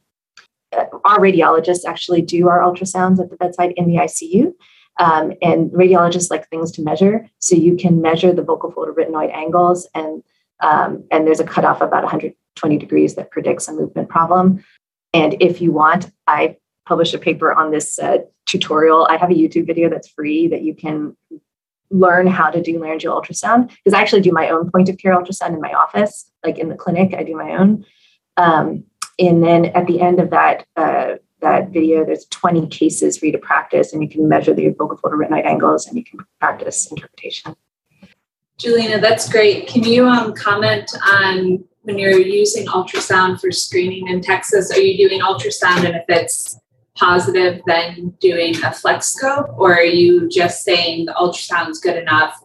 Uh, 0.76 0.86
our 1.06 1.20
radiologists 1.20 1.86
actually 1.86 2.22
do 2.22 2.48
our 2.48 2.62
ultrasounds 2.62 3.20
at 3.20 3.30
the 3.30 3.36
bedside 3.36 3.74
in 3.76 3.88
the 3.88 3.96
ICU. 3.96 4.54
Um, 5.00 5.34
and 5.42 5.72
radiologists 5.72 6.30
like 6.30 6.48
things 6.50 6.72
to 6.74 6.84
measure. 6.84 7.28
So 7.40 7.56
you 7.56 7.76
can 7.76 8.02
measure 8.02 8.32
the 8.32 8.44
vocal 8.44 8.72
fold 8.72 8.90
arytenoid 8.90 9.34
angles, 9.34 9.90
and 9.96 10.22
um, 10.60 11.04
and 11.10 11.26
there's 11.26 11.40
a 11.40 11.46
cutoff 11.46 11.82
about 11.82 12.04
120 12.04 12.78
degrees 12.78 13.16
that 13.16 13.32
predicts 13.32 13.68
a 13.68 13.74
movement 13.74 14.10
problem. 14.10 14.64
And 15.12 15.36
if 15.42 15.62
you 15.62 15.72
want, 15.72 16.12
I 16.28 16.58
published 16.86 17.16
a 17.16 17.18
paper 17.20 17.54
on 17.54 17.72
this 17.72 17.98
uh, 17.98 18.20
tutorial. 18.46 19.08
I 19.10 19.18
have 19.18 19.32
a 19.32 19.36
YouTube 19.36 19.66
video 19.66 19.90
that's 19.90 20.08
free 20.08 20.48
that 20.50 20.62
you 20.62 20.76
can 20.76 21.16
learn 21.94 22.28
how 22.28 22.50
to 22.50 22.62
do 22.62 22.80
laryngeal 22.80 23.14
ultrasound 23.14 23.70
because 23.70 23.94
I 23.94 24.02
actually 24.02 24.22
do 24.22 24.32
my 24.32 24.50
own 24.50 24.70
point 24.72 24.90
of 24.90 24.98
care 24.98 25.16
ultrasound 25.16 25.54
in 25.54 25.62
my 25.62 25.72
office, 25.72 26.30
like 26.44 26.58
in 26.58 26.70
the 26.70 26.76
clinic, 26.76 27.14
I 27.18 27.24
do 27.24 27.36
my 27.36 27.52
own. 27.52 27.86
Um, 28.36 28.84
and 29.20 29.44
then 29.44 29.66
at 29.68 29.86
the 29.86 30.02
end 30.02 30.20
of 30.20 30.32
that 30.32 30.66
uh, 30.76 31.16
that 31.42 31.70
video, 31.70 32.06
there's 32.06 32.26
20 32.26 32.68
cases 32.68 33.18
for 33.18 33.28
you 33.28 33.32
to 33.34 33.38
practice, 33.38 33.94
and 33.94 34.02
you 34.02 34.10
can 34.10 34.28
measure 34.28 34.54
the 34.54 34.70
vocal 34.70 34.98
fold 34.98 35.14
arytenoid 35.14 35.46
angles, 35.46 35.86
and 35.86 35.98
you 35.98 36.04
can 36.04 36.20
practice 36.40 36.90
interpretation. 36.90 37.56
Juliana, 38.58 39.00
that's 39.00 39.30
great. 39.30 39.68
Can 39.68 39.84
you 39.84 40.08
um, 40.08 40.34
comment 40.34 40.90
on 41.06 41.64
when 41.82 42.00
you're 42.00 42.18
using 42.18 42.66
ultrasound 42.68 43.42
for 43.42 43.52
screening 43.52 44.08
in 44.08 44.22
Texas? 44.22 44.72
Are 44.72 44.80
you 44.80 45.08
doing 45.08 45.22
ultrasound, 45.22 45.86
and 45.86 45.96
if 45.96 46.06
it's 46.08 46.58
positive 46.98 47.62
than 47.66 48.14
doing 48.20 48.56
a 48.64 48.72
flex 48.72 49.14
scope, 49.14 49.48
or 49.58 49.74
are 49.74 49.84
you 49.84 50.30
just 50.30 50.64
saying 50.64 51.06
the 51.06 51.14
ultrasound's 51.14 51.80
good 51.80 51.98
enough? 51.98 52.44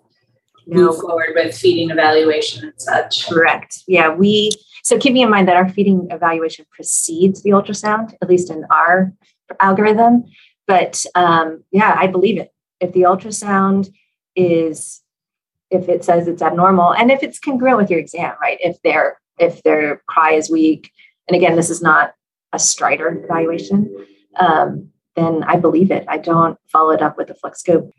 no. 0.68 0.82
move 0.82 1.00
forward 1.00 1.30
with 1.34 1.56
feeding 1.56 1.90
evaluation 1.90 2.64
and 2.64 2.74
such. 2.76 3.28
Correct. 3.28 3.82
Yeah, 3.86 4.14
we 4.14 4.50
so 4.82 4.98
keeping 4.98 5.22
in 5.22 5.30
mind 5.30 5.48
that 5.48 5.56
our 5.56 5.68
feeding 5.68 6.08
evaluation 6.10 6.66
precedes 6.70 7.42
the 7.42 7.50
ultrasound, 7.50 8.14
at 8.22 8.28
least 8.28 8.50
in 8.50 8.64
our 8.70 9.12
algorithm. 9.60 10.24
But 10.66 11.04
um, 11.14 11.64
yeah, 11.72 11.96
I 11.98 12.06
believe 12.06 12.38
it. 12.38 12.52
If 12.80 12.92
the 12.92 13.02
ultrasound 13.02 13.92
is, 14.36 15.02
if 15.70 15.88
it 15.88 16.04
says 16.04 16.28
it's 16.28 16.42
abnormal, 16.42 16.94
and 16.94 17.10
if 17.10 17.22
it's 17.22 17.40
congruent 17.40 17.78
with 17.78 17.90
your 17.90 17.98
exam, 17.98 18.34
right? 18.40 18.58
If 18.60 18.80
their 18.82 19.20
if 19.38 19.62
their 19.62 20.02
cry 20.06 20.32
is 20.32 20.50
weak, 20.50 20.92
and 21.26 21.36
again, 21.36 21.56
this 21.56 21.70
is 21.70 21.82
not 21.82 22.14
a 22.52 22.58
stridor 22.58 23.24
evaluation, 23.24 23.94
um, 24.38 24.90
then 25.16 25.42
I 25.44 25.56
believe 25.56 25.90
it. 25.90 26.04
I 26.08 26.18
don't 26.18 26.58
follow 26.66 26.90
it 26.90 27.02
up 27.02 27.16
with 27.16 27.30
a 27.30 27.34
FlexScope. 27.34 27.90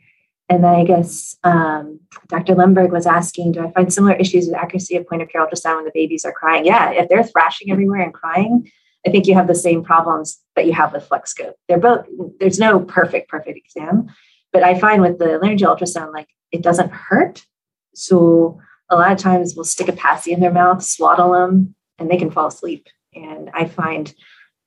And 0.48 0.64
then 0.64 0.74
I 0.74 0.84
guess 0.84 1.38
um, 1.44 2.00
Dr. 2.28 2.56
Lemberg 2.56 2.92
was 2.92 3.06
asking, 3.06 3.52
do 3.52 3.64
I 3.64 3.72
find 3.72 3.94
similar 3.94 4.16
issues 4.16 4.48
with 4.48 4.56
accuracy 4.56 4.96
of 4.96 5.08
point 5.08 5.22
of 5.22 5.30
care 5.30 5.46
ultrasound 5.46 5.76
when 5.76 5.86
the 5.86 5.92
babies 5.94 6.26
are 6.26 6.32
crying? 6.32 6.66
Yeah, 6.66 6.92
if 6.92 7.08
they're 7.08 7.24
thrashing 7.24 7.72
everywhere 7.72 8.02
and 8.02 8.14
crying, 8.14 8.70
I 9.06 9.12
think 9.12 9.28
you 9.28 9.36
have 9.36 9.48
the 9.48 9.56
same 9.56 9.84
problems 9.84 10.40
that 10.56 10.66
you 10.66 10.74
have 10.74 10.92
with 10.92 11.08
flex 11.08 11.32
scope. 11.32 11.56
They're 11.68 11.78
both, 11.78 12.06
there's 12.40 12.58
no 12.58 12.80
perfect, 12.80 13.30
perfect 13.30 13.58
exam. 13.58 14.08
But 14.52 14.64
I 14.64 14.80
find 14.80 15.02
with 15.02 15.20
the 15.20 15.38
laryngeal 15.38 15.76
ultrasound, 15.76 16.14
like 16.14 16.30
it 16.52 16.64
doesn't 16.64 16.92
hurt. 16.92 17.46
So 17.94 18.60
a 18.90 18.96
lot 18.96 19.12
of 19.12 19.20
times 19.20 19.56
we'll 19.56 19.66
stick 19.66 19.88
a 19.88 19.94
passy 19.94 20.32
in 20.32 20.40
their 20.40 20.52
mouth, 20.52 20.84
swaddle 20.84 21.34
them, 21.34 21.76
and 22.00 22.10
they 22.10 22.18
can 22.18 22.32
fall 22.32 22.48
asleep. 22.48 22.88
And 23.14 23.52
I 23.54 23.66
find, 23.66 24.14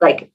like, 0.00 0.30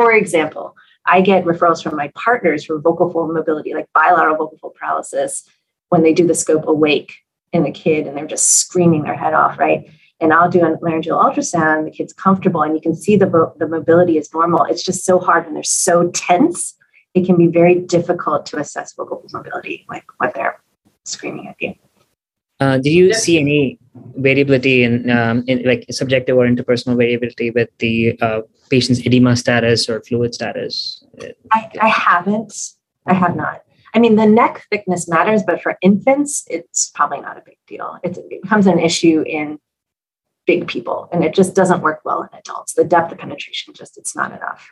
for 0.00 0.12
example, 0.12 0.74
I 1.04 1.20
get 1.20 1.44
referrals 1.44 1.82
from 1.82 1.94
my 1.94 2.10
partners 2.14 2.64
for 2.64 2.80
vocal 2.80 3.10
fold 3.12 3.34
mobility, 3.34 3.74
like 3.74 3.86
bilateral 3.92 4.36
vocal 4.36 4.56
fold 4.56 4.74
paralysis, 4.74 5.46
when 5.90 6.02
they 6.02 6.14
do 6.14 6.26
the 6.26 6.34
scope 6.34 6.66
awake 6.66 7.12
in 7.52 7.64
the 7.64 7.70
kid 7.70 8.06
and 8.06 8.16
they're 8.16 8.26
just 8.26 8.46
screaming 8.60 9.02
their 9.02 9.14
head 9.14 9.34
off, 9.34 9.58
right? 9.58 9.90
And 10.18 10.32
I'll 10.32 10.48
do 10.48 10.64
a 10.64 10.78
laryngeal 10.80 11.18
ultrasound, 11.18 11.84
the 11.84 11.90
kid's 11.90 12.14
comfortable, 12.14 12.62
and 12.62 12.74
you 12.74 12.80
can 12.80 12.94
see 12.94 13.16
the, 13.16 13.52
the 13.58 13.68
mobility 13.68 14.16
is 14.16 14.32
normal. 14.32 14.64
It's 14.64 14.82
just 14.82 15.04
so 15.04 15.18
hard 15.18 15.44
when 15.44 15.52
they're 15.52 15.62
so 15.64 16.10
tense. 16.12 16.74
It 17.12 17.26
can 17.26 17.36
be 17.36 17.48
very 17.48 17.74
difficult 17.74 18.46
to 18.46 18.58
assess 18.58 18.94
vocal 18.94 19.22
mobility, 19.34 19.84
like 19.90 20.04
what 20.16 20.32
they're 20.34 20.62
screaming 21.04 21.48
at 21.48 21.56
you. 21.60 21.74
Uh, 22.60 22.78
do 22.78 22.90
you 22.90 23.14
see 23.14 23.38
any 23.38 23.78
variability 24.16 24.82
in, 24.82 25.08
um, 25.10 25.42
in, 25.46 25.62
like 25.64 25.86
subjective 25.90 26.36
or 26.36 26.46
interpersonal 26.46 26.96
variability 26.96 27.50
with 27.50 27.70
the 27.78 28.18
uh, 28.20 28.42
patient's 28.68 29.00
edema 29.06 29.34
status 29.34 29.88
or 29.88 30.02
fluid 30.02 30.34
status? 30.34 31.02
I, 31.50 31.70
I 31.80 31.88
haven't. 31.88 32.52
I 33.06 33.14
have 33.14 33.34
not. 33.34 33.62
I 33.94 33.98
mean, 33.98 34.16
the 34.16 34.26
neck 34.26 34.66
thickness 34.70 35.08
matters, 35.08 35.42
but 35.42 35.60
for 35.62 35.76
infants, 35.82 36.44
it's 36.48 36.90
probably 36.94 37.20
not 37.20 37.36
a 37.38 37.42
big 37.44 37.56
deal. 37.66 37.98
It's, 38.04 38.18
it 38.18 38.42
becomes 38.42 38.66
an 38.66 38.78
issue 38.78 39.22
in 39.26 39.58
big 40.46 40.68
people, 40.68 41.08
and 41.12 41.24
it 41.24 41.34
just 41.34 41.54
doesn't 41.54 41.80
work 41.80 42.00
well 42.04 42.22
in 42.22 42.28
adults. 42.38 42.74
The 42.74 42.84
depth 42.84 43.12
of 43.12 43.18
penetration 43.18 43.74
just 43.74 43.98
it's 43.98 44.14
not 44.14 44.32
enough 44.32 44.70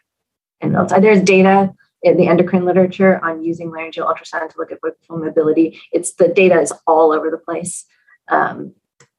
in 0.61 0.75
adults. 0.75 0.93
There's 1.01 1.23
data 1.23 1.73
in 2.03 2.17
the 2.17 2.29
endocrine 2.29 2.65
literature 2.65 3.23
on 3.25 3.43
using 3.43 3.71
laryngeal 3.71 4.07
ultrasound 4.07 4.51
to 4.51 4.59
look 4.59 4.73
at 4.73 4.81
vocal 4.81 5.19
mobility. 5.19 5.81
It's 5.93 6.15
the 6.15 6.29
data 6.29 6.61
is 6.61 6.73
all 6.87 7.13
over 7.13 7.31
the 7.31 7.39
place. 7.39 7.85
Um, 8.29 8.75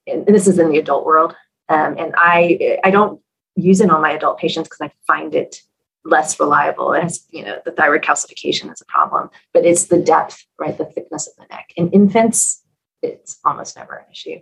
and 0.08 0.26
this 0.26 0.48
is 0.48 0.60
in 0.60 0.70
the 0.70 0.80
adult 0.80 1.06
world. 1.06 1.36
Um, 1.68 1.98
and 1.98 2.14
I 2.18 2.80
I 2.84 2.92
don't 2.92 3.22
use 3.56 3.82
it 3.82 3.90
on 3.90 4.02
my 4.02 4.12
adult 4.12 4.40
patients 4.40 4.68
because 4.68 4.82
I 4.82 4.92
find 5.06 5.36
it 5.36 5.62
less 6.06 6.40
reliable. 6.40 6.94
As 6.94 7.26
you 7.30 7.44
know, 7.44 7.60
the 7.66 7.72
thyroid 7.72 8.04
calcification 8.04 8.72
is 8.72 8.82
a 8.82 8.86
problem, 8.86 9.30
but 9.54 9.66
it's 9.66 9.86
the 9.86 10.00
depth, 10.00 10.46
right? 10.58 10.78
The 10.78 10.86
thickness 10.86 11.28
of 11.28 11.36
the 11.38 11.54
neck. 11.54 11.72
In 11.76 11.90
infants, 11.92 12.64
it's 13.02 13.40
almost 13.46 13.78
never 13.78 13.96
an 13.96 14.06
issue. 14.12 14.40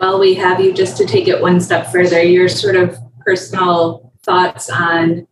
Well, 0.00 0.18
we 0.18 0.34
have 0.34 0.60
you 0.60 0.74
just 0.74 0.96
to 0.98 1.06
take 1.06 1.28
it 1.28 1.40
one 1.40 1.60
step 1.60 1.90
further. 1.90 2.22
Your 2.22 2.48
sort 2.48 2.76
of 2.76 2.98
personal 3.24 4.12
thoughts 4.22 4.68
on 4.68 5.26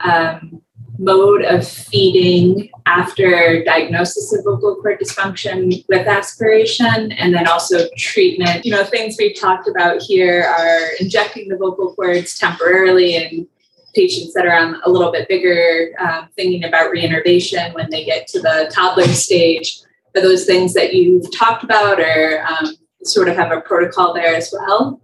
um, 0.00 0.62
mode 0.98 1.42
of 1.42 1.66
feeding 1.66 2.70
after 2.86 3.64
diagnosis 3.64 4.32
of 4.32 4.44
vocal 4.44 4.76
cord 4.76 5.00
dysfunction 5.00 5.84
with 5.88 6.06
aspiration 6.06 7.12
and 7.12 7.34
then 7.34 7.48
also 7.48 7.88
treatment. 7.96 8.64
You 8.64 8.72
know, 8.72 8.84
things 8.84 9.16
we've 9.18 9.38
talked 9.38 9.68
about 9.68 10.02
here 10.02 10.42
are 10.42 10.90
injecting 11.00 11.48
the 11.48 11.56
vocal 11.56 11.94
cords 11.94 12.38
temporarily 12.38 13.16
in 13.16 13.48
patients 13.94 14.34
that 14.34 14.46
are 14.46 14.56
on 14.56 14.80
a 14.84 14.90
little 14.90 15.12
bit 15.12 15.28
bigger, 15.28 15.94
um, 15.98 16.28
thinking 16.36 16.64
about 16.64 16.92
reinnervation 16.92 17.74
when 17.74 17.88
they 17.90 18.04
get 18.04 18.26
to 18.28 18.40
the 18.40 18.70
toddler 18.72 19.06
stage. 19.08 19.80
Are 20.16 20.22
those 20.22 20.44
things 20.44 20.74
that 20.74 20.94
you've 20.94 21.32
talked 21.36 21.64
about 21.64 21.98
or 22.00 22.44
um, 22.46 22.74
sort 23.02 23.28
of 23.28 23.36
have 23.36 23.52
a 23.52 23.60
protocol 23.60 24.14
there 24.14 24.34
as 24.34 24.52
well? 24.52 25.00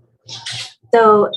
So 0.95 1.31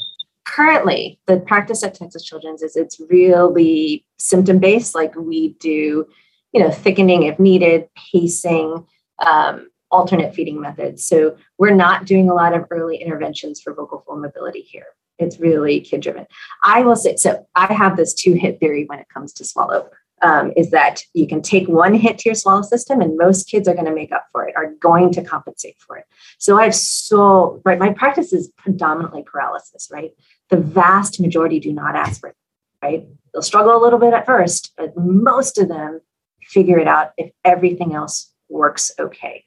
currently 0.54 1.20
the 1.28 1.40
practice 1.40 1.84
at 1.84 1.96
texas 1.96 2.24
children's 2.24 2.62
is 2.62 2.76
it's 2.76 3.00
really 3.10 4.06
symptom 4.18 4.60
based 4.60 4.94
like 4.94 5.16
we 5.16 5.54
do 5.60 6.06
you 6.52 6.62
know 6.62 6.70
thickening 6.70 7.24
if 7.24 7.40
needed 7.40 7.88
pacing 8.12 8.86
um, 9.26 9.70
alternate 9.90 10.34
feeding 10.34 10.60
methods 10.60 11.06
so 11.06 11.36
we're 11.58 11.74
not 11.74 12.06
doing 12.06 12.30
a 12.30 12.34
lot 12.34 12.54
of 12.54 12.66
early 12.72 12.98
interventions 12.98 13.62
for 13.62 13.74
vocal 13.74 14.04
fold 14.06 14.22
mobility 14.22 14.62
here 14.62 14.88
it's 15.18 15.40
really 15.40 15.80
kid 15.80 16.02
driven 16.02 16.26
i 16.64 16.82
will 16.82 16.96
say 16.96 17.16
so 17.16 17.46
i 17.56 17.72
have 17.72 17.98
this 17.98 18.14
two 18.14 18.34
hit 18.34 18.60
theory 18.60 18.86
when 18.86 19.00
it 19.00 19.08
comes 19.10 19.34
to 19.34 19.44
swallow 19.44 19.90
um, 20.24 20.54
is 20.56 20.72
that 20.72 21.02
you 21.14 21.28
can 21.28 21.42
take 21.42 21.68
one 21.68 21.94
hit 21.94 22.18
to 22.20 22.30
your 22.30 22.36
swallow 22.36 22.62
system 22.62 23.02
and 23.02 23.18
most 23.18 23.50
kids 23.50 23.68
are 23.68 23.74
going 23.74 23.86
to 23.86 23.94
make 23.94 24.14
up 24.14 24.26
for 24.32 24.48
it, 24.48 24.56
are 24.56 24.72
going 24.80 25.12
to 25.12 25.24
compensate 25.24 25.76
for 25.80 25.98
it. 25.98 26.06
So 26.38 26.58
I've 26.58 26.74
so, 26.74 27.62
right, 27.66 27.78
my 27.78 27.92
practice 27.92 28.32
is 28.32 28.50
predominantly 28.58 29.24
paralysis, 29.24 29.90
right? 29.92 30.12
The 30.54 30.60
vast 30.60 31.20
majority 31.20 31.60
do 31.60 31.74
not 31.74 31.96
aspirate, 31.96 32.36
right? 32.84 33.08
They'll 33.34 33.42
struggle 33.42 33.76
a 33.76 33.82
little 33.82 33.98
bit 33.98 34.14
at 34.14 34.28
first, 34.28 34.72
but 34.78 34.96
most 34.96 35.58
of 35.58 35.68
them 35.68 36.00
figure 36.44 36.78
it 36.78 36.88
out 36.88 37.14
if 37.18 37.32
everything 37.44 37.96
else 37.96 38.32
works 38.50 38.92
okay, 39.00 39.46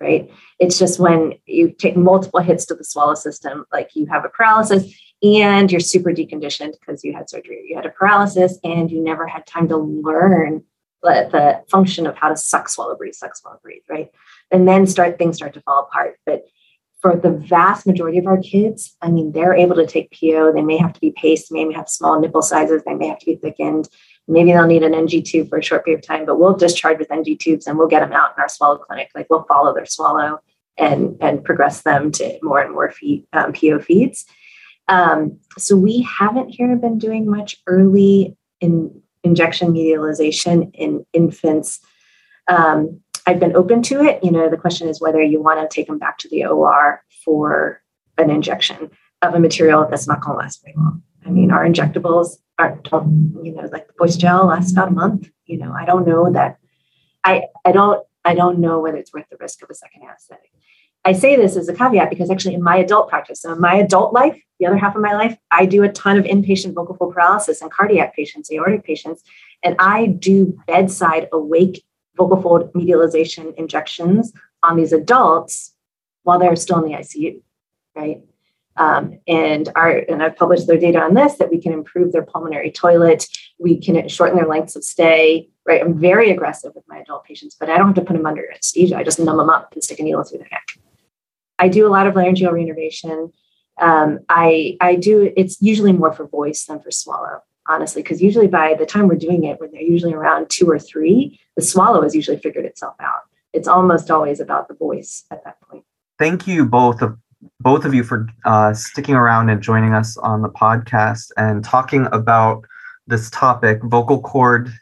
right? 0.00 0.28
It's 0.58 0.76
just 0.76 0.98
when 0.98 1.34
you 1.46 1.70
take 1.70 1.96
multiple 1.96 2.40
hits 2.40 2.66
to 2.66 2.74
the 2.74 2.82
swallow 2.82 3.14
system, 3.14 3.66
like 3.72 3.94
you 3.94 4.06
have 4.06 4.24
a 4.24 4.28
paralysis, 4.30 4.92
and 5.22 5.70
you're 5.70 5.78
super 5.78 6.10
deconditioned 6.10 6.72
because 6.80 7.04
you 7.04 7.12
had 7.12 7.30
surgery, 7.30 7.64
you 7.68 7.76
had 7.76 7.86
a 7.86 7.90
paralysis, 7.90 8.58
and 8.64 8.90
you 8.90 9.00
never 9.00 9.28
had 9.28 9.46
time 9.46 9.68
to 9.68 9.76
learn 9.76 10.64
the, 11.04 11.28
the 11.30 11.70
function 11.70 12.04
of 12.04 12.16
how 12.16 12.30
to 12.30 12.36
suck, 12.36 12.68
swallow, 12.68 12.96
breathe, 12.96 13.14
suck, 13.14 13.36
swallow, 13.36 13.60
breathe, 13.62 13.82
right? 13.88 14.10
And 14.50 14.66
then 14.66 14.88
start 14.88 15.18
things 15.18 15.36
start 15.36 15.54
to 15.54 15.60
fall 15.60 15.88
apart. 15.88 16.18
But 16.26 16.46
for 17.08 17.16
the 17.16 17.30
vast 17.30 17.86
majority 17.86 18.18
of 18.18 18.26
our 18.26 18.38
kids, 18.38 18.94
I 19.00 19.10
mean, 19.10 19.32
they're 19.32 19.54
able 19.54 19.76
to 19.76 19.86
take 19.86 20.12
PO. 20.12 20.52
They 20.52 20.62
may 20.62 20.76
have 20.76 20.92
to 20.92 21.00
be 21.00 21.12
paced, 21.12 21.50
maybe 21.50 21.72
have 21.72 21.88
small 21.88 22.20
nipple 22.20 22.42
sizes, 22.42 22.82
they 22.84 22.94
may 22.94 23.08
have 23.08 23.18
to 23.20 23.26
be 23.26 23.36
thickened. 23.36 23.88
Maybe 24.26 24.52
they'll 24.52 24.66
need 24.66 24.82
an 24.82 24.94
NG 24.94 25.22
tube 25.22 25.48
for 25.48 25.58
a 25.58 25.62
short 25.62 25.86
period 25.86 26.00
of 26.00 26.06
time, 26.06 26.26
but 26.26 26.38
we'll 26.38 26.54
discharge 26.54 26.98
with 26.98 27.10
NG 27.10 27.38
tubes 27.38 27.66
and 27.66 27.78
we'll 27.78 27.88
get 27.88 28.00
them 28.00 28.12
out 28.12 28.34
in 28.36 28.42
our 28.42 28.48
swallow 28.48 28.76
clinic. 28.76 29.10
Like 29.14 29.26
we'll 29.30 29.44
follow 29.44 29.74
their 29.74 29.86
swallow 29.86 30.40
and 30.76 31.16
and 31.22 31.42
progress 31.42 31.82
them 31.82 32.12
to 32.12 32.38
more 32.42 32.60
and 32.60 32.72
more 32.72 32.90
feed, 32.90 33.26
um, 33.32 33.54
PO 33.54 33.80
feeds. 33.80 34.26
Um, 34.88 35.38
so 35.56 35.76
we 35.76 36.02
haven't 36.02 36.50
here 36.50 36.76
been 36.76 36.98
doing 36.98 37.28
much 37.28 37.56
early 37.66 38.36
in 38.60 39.00
injection 39.24 39.72
medialization 39.72 40.70
in 40.74 41.06
infants. 41.14 41.80
Um, 42.48 43.00
I've 43.28 43.38
been 43.38 43.54
open 43.54 43.82
to 43.82 44.02
it. 44.02 44.24
You 44.24 44.30
know, 44.30 44.48
the 44.48 44.56
question 44.56 44.88
is 44.88 45.02
whether 45.02 45.22
you 45.22 45.42
want 45.42 45.60
to 45.60 45.74
take 45.74 45.86
them 45.86 45.98
back 45.98 46.16
to 46.20 46.28
the 46.30 46.46
OR 46.46 47.04
for 47.22 47.82
an 48.16 48.30
injection 48.30 48.90
of 49.20 49.34
a 49.34 49.38
material 49.38 49.86
that's 49.86 50.08
not 50.08 50.22
going 50.22 50.38
to 50.38 50.38
last 50.38 50.62
very 50.64 50.74
long. 50.78 51.02
I 51.26 51.28
mean, 51.28 51.50
our 51.50 51.62
injectables 51.62 52.38
are 52.58 52.80
don't, 52.84 53.38
you 53.42 53.52
know, 53.52 53.68
like 53.70 53.86
the 53.86 53.92
voice 53.98 54.16
gel 54.16 54.46
lasts 54.46 54.72
about 54.72 54.88
a 54.88 54.92
month. 54.92 55.28
You 55.44 55.58
know, 55.58 55.74
I 55.78 55.84
don't 55.84 56.08
know 56.08 56.32
that. 56.32 56.56
I 57.22 57.48
I 57.66 57.72
don't 57.72 58.02
I 58.24 58.34
don't 58.34 58.60
know 58.60 58.80
whether 58.80 58.96
it's 58.96 59.12
worth 59.12 59.28
the 59.30 59.36
risk 59.38 59.62
of 59.62 59.68
a 59.68 59.74
second 59.74 60.04
anesthetic. 60.04 60.50
I 61.04 61.12
say 61.12 61.36
this 61.36 61.54
as 61.54 61.68
a 61.68 61.74
caveat 61.74 62.08
because 62.08 62.30
actually 62.30 62.54
in 62.54 62.62
my 62.62 62.78
adult 62.78 63.10
practice, 63.10 63.42
so 63.42 63.52
in 63.52 63.60
my 63.60 63.74
adult 63.74 64.14
life, 64.14 64.40
the 64.58 64.66
other 64.66 64.78
half 64.78 64.96
of 64.96 65.02
my 65.02 65.12
life, 65.12 65.36
I 65.50 65.66
do 65.66 65.82
a 65.82 65.92
ton 65.92 66.16
of 66.16 66.24
inpatient 66.24 66.72
vocal 66.72 66.96
fold 66.96 67.12
paralysis 67.12 67.60
and 67.60 67.70
cardiac 67.70 68.16
patients, 68.16 68.50
aortic 68.50 68.84
patients, 68.84 69.22
and 69.62 69.76
I 69.78 70.06
do 70.06 70.58
bedside 70.66 71.28
awake 71.30 71.84
vocal 72.18 72.42
fold 72.42 72.72
medialization 72.74 73.54
injections 73.54 74.32
on 74.62 74.76
these 74.76 74.92
adults 74.92 75.74
while 76.24 76.38
they're 76.38 76.56
still 76.56 76.84
in 76.84 76.90
the 76.90 76.98
ICU, 76.98 77.40
right? 77.96 78.20
Um, 78.76 79.18
and 79.26 79.68
our 79.74 79.90
and 79.90 80.22
I've 80.22 80.36
published 80.36 80.66
their 80.66 80.78
data 80.78 81.00
on 81.00 81.14
this 81.14 81.34
that 81.38 81.50
we 81.50 81.60
can 81.60 81.72
improve 81.72 82.12
their 82.12 82.24
pulmonary 82.24 82.70
toilet, 82.70 83.26
we 83.58 83.80
can 83.80 84.08
shorten 84.08 84.36
their 84.36 84.46
lengths 84.46 84.76
of 84.76 84.84
stay. 84.84 85.48
Right, 85.66 85.82
I'm 85.82 85.98
very 85.98 86.30
aggressive 86.30 86.72
with 86.74 86.84
my 86.88 86.98
adult 86.98 87.24
patients, 87.24 87.56
but 87.58 87.68
I 87.68 87.76
don't 87.76 87.88
have 87.88 87.96
to 87.96 88.02
put 88.02 88.14
them 88.16 88.24
under 88.24 88.48
anesthesia. 88.50 88.96
I 88.96 89.02
just 89.02 89.18
numb 89.18 89.36
them 89.36 89.50
up 89.50 89.72
and 89.74 89.84
stick 89.84 89.98
a 89.98 90.02
needle 90.02 90.24
through 90.24 90.38
their 90.38 90.48
neck. 90.50 90.66
I 91.58 91.68
do 91.68 91.86
a 91.86 91.90
lot 91.90 92.06
of 92.06 92.14
laryngeal 92.14 92.52
reinnervation. 92.52 93.32
Um, 93.80 94.20
I 94.28 94.76
I 94.80 94.94
do. 94.94 95.32
It's 95.36 95.60
usually 95.60 95.92
more 95.92 96.12
for 96.12 96.26
voice 96.26 96.64
than 96.64 96.80
for 96.80 96.90
swallow 96.90 97.42
honestly, 97.68 98.02
because 98.02 98.20
usually 98.20 98.48
by 98.48 98.74
the 98.74 98.86
time 98.86 99.08
we're 99.08 99.16
doing 99.16 99.44
it, 99.44 99.60
when 99.60 99.70
they're 99.70 99.82
usually 99.82 100.14
around 100.14 100.48
two 100.50 100.68
or 100.68 100.78
three, 100.78 101.38
the 101.56 101.62
swallow 101.62 102.02
has 102.02 102.14
usually 102.14 102.38
figured 102.38 102.64
itself 102.64 102.96
out. 103.00 103.22
It's 103.52 103.68
almost 103.68 104.10
always 104.10 104.40
about 104.40 104.68
the 104.68 104.74
voice 104.74 105.24
at 105.30 105.44
that 105.44 105.60
point. 105.60 105.84
thank 106.18 106.46
you 106.46 106.64
both 106.64 107.00
of 107.00 107.16
both 107.60 107.84
of 107.84 107.94
you 107.94 108.02
for 108.02 108.28
uh, 108.44 108.74
sticking 108.74 109.14
around 109.14 109.48
and 109.48 109.62
joining 109.62 109.94
us 109.94 110.16
on 110.16 110.42
the 110.42 110.48
podcast 110.48 111.30
and 111.36 111.64
talking 111.64 112.08
about 112.12 112.64
this 113.06 113.30
topic 113.30 113.80
vocal 113.84 114.20
cord 114.20 114.72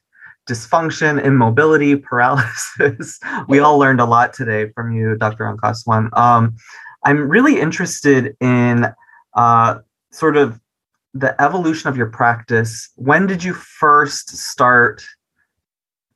dysfunction, 0.49 1.23
immobility, 1.23 1.97
paralysis. 1.97 3.19
we 3.49 3.59
all 3.59 3.79
learned 3.79 4.01
a 4.01 4.05
lot 4.05 4.33
today 4.33 4.71
from 4.75 4.93
you, 4.93 5.17
Dr. 5.17 5.45
Ongkasuwan. 5.45 6.17
Um, 6.17 6.57
I'm 7.05 7.29
really 7.29 7.61
interested 7.61 8.37
in 8.41 8.87
uh, 9.35 9.79
sort 10.11 10.37
of 10.37 10.61
the 11.21 11.41
evolution 11.41 11.89
of 11.89 11.97
your 11.97 12.07
practice. 12.07 12.91
When 12.97 13.27
did 13.27 13.43
you 13.43 13.55
first 13.55 14.37
start, 14.37 15.05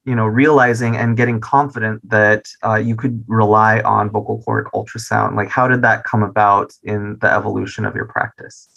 you 0.05 0.15
know, 0.15 0.27
realizing 0.27 0.97
and 0.97 1.17
getting 1.17 1.41
confident 1.41 2.09
that 2.09 2.49
uh, 2.65 2.77
you 2.77 2.97
could 2.97 3.25
rely 3.27 3.81
on 3.81 4.11
vocal 4.11 4.43
cord 4.43 4.67
ultrasound? 4.75 5.37
Like, 5.37 5.49
how 5.49 5.69
did 5.69 5.83
that 5.83 6.05
come 6.05 6.23
about 6.23 6.73
in 6.83 7.19
the 7.21 7.33
evolution 7.33 7.85
of 7.85 7.95
your 7.95 8.07
practice? 8.07 8.69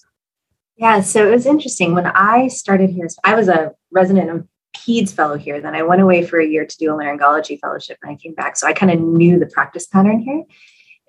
Yeah, 0.77 1.01
so 1.01 1.27
it 1.27 1.31
was 1.31 1.45
interesting 1.45 1.93
when 1.93 2.07
I 2.07 2.47
started 2.47 2.89
here. 2.89 3.07
I 3.23 3.35
was 3.35 3.47
a 3.47 3.73
resident 3.91 4.29
of 4.29 4.47
PEDS 4.75 5.13
fellow 5.13 5.37
here. 5.37 5.61
Then 5.61 5.75
I 5.75 5.83
went 5.83 6.01
away 6.01 6.25
for 6.25 6.39
a 6.39 6.47
year 6.47 6.65
to 6.65 6.77
do 6.77 6.91
a 6.91 6.97
laryngology 6.97 7.59
fellowship 7.59 7.97
and 8.01 8.11
I 8.11 8.15
came 8.15 8.33
back. 8.33 8.57
So 8.57 8.67
I 8.67 8.73
kind 8.73 8.91
of 8.91 8.99
knew 8.99 9.39
the 9.39 9.45
practice 9.45 9.85
pattern 9.85 10.19
here. 10.19 10.43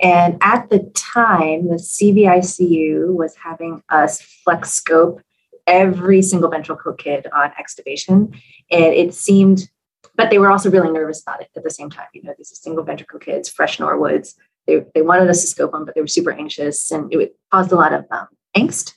And 0.00 0.38
at 0.40 0.70
the 0.70 0.80
time, 0.94 1.68
the 1.68 1.76
CVICU 1.76 3.14
was 3.14 3.36
having 3.36 3.82
us 3.88 4.20
flex 4.20 4.72
scope 4.72 5.20
every 5.66 6.20
single 6.20 6.50
ventricle 6.50 6.92
kid 6.92 7.26
on 7.32 7.52
extubation. 7.52 8.34
And 8.70 8.94
it 8.94 9.14
seemed, 9.14 9.70
but 10.14 10.30
they 10.30 10.38
were 10.38 10.50
also 10.50 10.70
really 10.70 10.90
nervous 10.90 11.22
about 11.22 11.40
it 11.40 11.48
at 11.56 11.62
the 11.62 11.70
same 11.70 11.90
time. 11.90 12.06
You 12.12 12.22
know, 12.22 12.34
these 12.36 12.52
are 12.52 12.56
single 12.56 12.84
ventricle 12.84 13.20
kids, 13.20 13.48
fresh 13.48 13.78
Norwoods. 13.78 14.34
They, 14.66 14.84
they 14.94 15.02
wanted 15.02 15.28
us 15.28 15.42
to 15.42 15.46
scope 15.46 15.72
them, 15.72 15.84
but 15.84 15.94
they 15.94 16.00
were 16.00 16.06
super 16.06 16.32
anxious 16.32 16.90
and 16.90 17.12
it 17.12 17.36
caused 17.50 17.72
a 17.72 17.76
lot 17.76 17.92
of 17.92 18.04
um, 18.10 18.28
angst. 18.56 18.94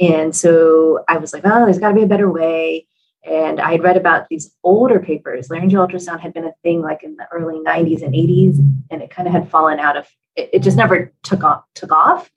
And 0.00 0.34
so 0.34 1.04
I 1.08 1.18
was 1.18 1.32
like, 1.32 1.42
oh, 1.44 1.64
there's 1.64 1.78
got 1.78 1.90
to 1.90 1.94
be 1.94 2.02
a 2.02 2.06
better 2.06 2.30
way. 2.30 2.86
And 3.24 3.60
I 3.60 3.72
had 3.72 3.82
read 3.82 3.96
about 3.96 4.28
these 4.28 4.54
older 4.62 5.00
papers. 5.00 5.48
Laryngeal 5.48 5.86
ultrasound 5.86 6.20
had 6.20 6.34
been 6.34 6.44
a 6.44 6.52
thing 6.62 6.82
like 6.82 7.02
in 7.02 7.16
the 7.16 7.26
early 7.32 7.58
90s 7.60 8.02
and 8.02 8.14
80s, 8.14 8.58
and 8.90 9.02
it 9.02 9.10
kind 9.10 9.26
of 9.26 9.32
had 9.32 9.50
fallen 9.50 9.78
out 9.78 9.96
of 9.96 10.06
it, 10.36 10.50
it 10.52 10.62
just 10.62 10.76
never 10.76 11.12
took 11.22 11.42
off 11.42 11.64
took 11.74 11.92
off. 11.92 12.30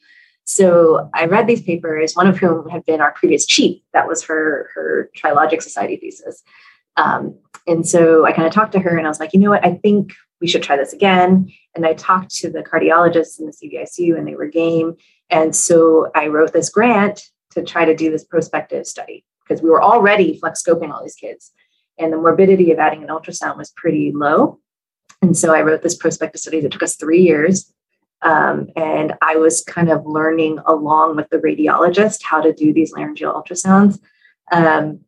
So 0.46 1.10
I 1.14 1.26
read 1.26 1.46
these 1.46 1.62
papers, 1.62 2.14
one 2.14 2.28
of 2.28 2.38
whom 2.38 2.70
had 2.70 2.86
been 2.86 3.02
our 3.02 3.12
previous 3.12 3.46
chief. 3.46 3.82
That 3.94 4.08
was 4.08 4.24
her 4.24 4.70
her 4.74 5.10
Triological 5.18 5.62
Society 5.62 5.98
thesis. 5.98 6.42
Um, 6.96 7.38
and 7.68 7.86
so 7.86 8.26
I 8.26 8.32
kind 8.32 8.48
of 8.48 8.54
talked 8.54 8.72
to 8.72 8.80
her 8.80 8.98
and 8.98 9.06
I 9.06 9.10
was 9.10 9.20
like, 9.20 9.34
you 9.34 9.40
know 9.40 9.50
what, 9.50 9.66
I 9.66 9.76
think 9.76 10.14
we 10.40 10.48
should 10.48 10.64
try 10.64 10.78
this 10.78 10.94
again. 10.94 11.52
And 11.76 11.86
I 11.86 11.94
talked 11.94 12.34
to 12.36 12.50
the 12.50 12.64
cardiologists 12.64 13.40
in 13.40 13.46
the 13.46 13.52
CVICU 13.52 14.18
and 14.18 14.28
they 14.28 14.36
were 14.36 14.48
game. 14.48 14.96
And 15.30 15.56
so 15.56 16.10
I 16.16 16.28
wrote 16.28 16.54
this 16.54 16.70
grant 16.70 17.30
to 17.52 17.64
try 17.64 17.86
to 17.86 17.96
do 17.96 18.10
this 18.10 18.24
prospective 18.24 18.88
study 18.88 19.26
because 19.48 19.62
we 19.62 19.70
were 19.70 19.84
already 19.84 20.38
flex 20.40 20.64
scoping 20.64 20.92
all 20.92 21.04
these 21.04 21.16
kids 21.16 21.52
and 21.98 22.14
the 22.14 22.18
morbidity 22.18 22.72
of 22.72 22.80
adding 22.80 23.04
an 23.04 23.10
ultrasound 23.10 23.58
was 23.58 23.72
pretty 23.72 24.12
low. 24.14 24.60
And 25.22 25.38
so 25.38 25.54
I 25.54 25.62
wrote 25.62 25.82
this 25.82 25.96
prospective 25.96 26.42
study 26.42 26.62
that 26.62 26.72
took 26.72 26.84
us 26.84 26.96
three 26.96 27.22
years. 27.22 27.74
Um, 28.22 28.68
and 28.76 29.14
I 29.22 29.36
was 29.36 29.64
kind 29.64 29.90
of 29.90 30.06
learning 30.06 30.60
along 30.66 31.16
with 31.16 31.30
the 31.30 31.38
radiologist 31.38 32.24
how 32.24 32.42
to 32.42 32.54
do 32.54 32.74
these 32.74 32.92
laryngeal 32.92 33.34
ultrasounds. 33.34 34.00
Um, 34.52 35.02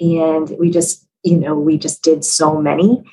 and 0.00 0.50
we 0.58 0.70
just, 0.70 1.06
you 1.22 1.38
know, 1.38 1.54
we 1.54 1.78
just 1.78 2.02
did 2.02 2.24
so 2.24 2.60
many 2.60 3.04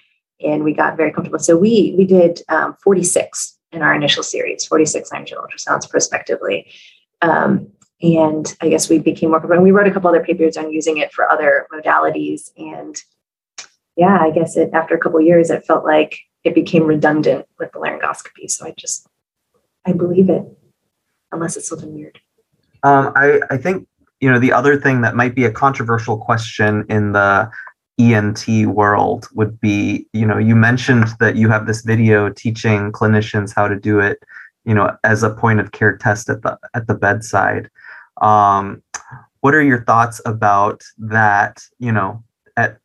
and 0.42 0.64
we 0.64 0.74
got 0.74 0.98
very 0.98 1.12
comfortable. 1.12 1.40
So 1.40 1.58
we 1.58 1.96
we 1.98 2.06
did 2.06 2.42
um, 2.50 2.76
46 2.84 3.58
in 3.72 3.82
our 3.82 3.94
initial 3.94 4.24
series, 4.24 4.66
46 4.66 5.12
laryngeal 5.12 5.44
ultrasounds 5.44 5.90
prospectively. 5.90 6.68
Um, 7.22 7.72
and 8.02 8.56
I 8.62 8.70
guess 8.70 8.90
we 8.90 9.00
became 9.00 9.30
more 9.30 9.40
comfortable. 9.40 9.64
We 9.64 9.72
wrote 9.72 9.88
a 9.88 9.92
couple 9.92 10.10
other 10.10 10.24
papers 10.24 10.56
on 10.58 10.72
using 10.72 10.98
it 10.98 11.12
for 11.12 11.30
other 11.30 11.68
modalities. 11.74 12.52
And 12.58 12.96
yeah, 13.96 14.18
I 14.22 14.32
guess 14.32 14.56
it 14.56 14.72
after 14.74 14.96
a 14.96 15.00
couple 15.00 15.20
years, 15.22 15.50
it 15.50 15.66
felt 15.66 15.84
like 15.84 16.20
it 16.44 16.56
became 16.56 16.84
redundant 16.84 17.46
with 17.60 17.72
the 17.74 17.80
laryngoscopy. 17.80 18.50
So 18.50 18.66
I 18.66 18.74
just 18.78 19.08
I 19.86 19.92
believe 19.92 20.30
it, 20.30 20.44
unless 21.32 21.58
it's 21.58 21.68
something 21.68 21.94
weird. 21.94 22.20
Um, 22.84 23.12
I 23.16 23.42
I 23.50 23.58
think 23.58 23.88
you 24.22 24.32
know 24.32 24.40
the 24.40 24.54
other 24.54 24.80
thing 24.80 25.02
that 25.02 25.16
might 25.16 25.36
be 25.36 25.46
a 25.46 25.52
controversial 25.52 26.18
question 26.18 26.86
in 26.90 27.12
the 27.12 27.52
ENT 28.00 28.68
world 28.68 29.28
would 29.34 29.60
be 29.60 30.08
you 30.14 30.26
know 30.26 30.38
you 30.38 30.56
mentioned 30.56 31.08
that 31.20 31.36
you 31.36 31.50
have 31.50 31.68
this 31.68 31.82
video 31.82 32.30
teaching 32.30 32.94
clinicians 32.94 33.54
how 33.54 33.68
to 33.68 33.78
do 33.78 34.00
it 34.00 34.20
you 34.64 34.74
know 34.74 34.96
as 35.04 35.22
a 35.22 35.30
point 35.30 35.60
of 35.60 35.74
care 35.74 35.98
test 35.98 36.30
at 36.30 36.42
the 36.42 36.58
at 36.74 36.88
the 36.88 36.94
bedside 36.94 37.70
um, 38.22 38.82
what 39.42 39.56
are 39.56 39.62
your 39.62 39.84
thoughts 39.84 40.22
about 40.26 40.84
that? 40.98 41.62
You 41.80 41.92
know, 41.92 42.24
at 42.58 42.78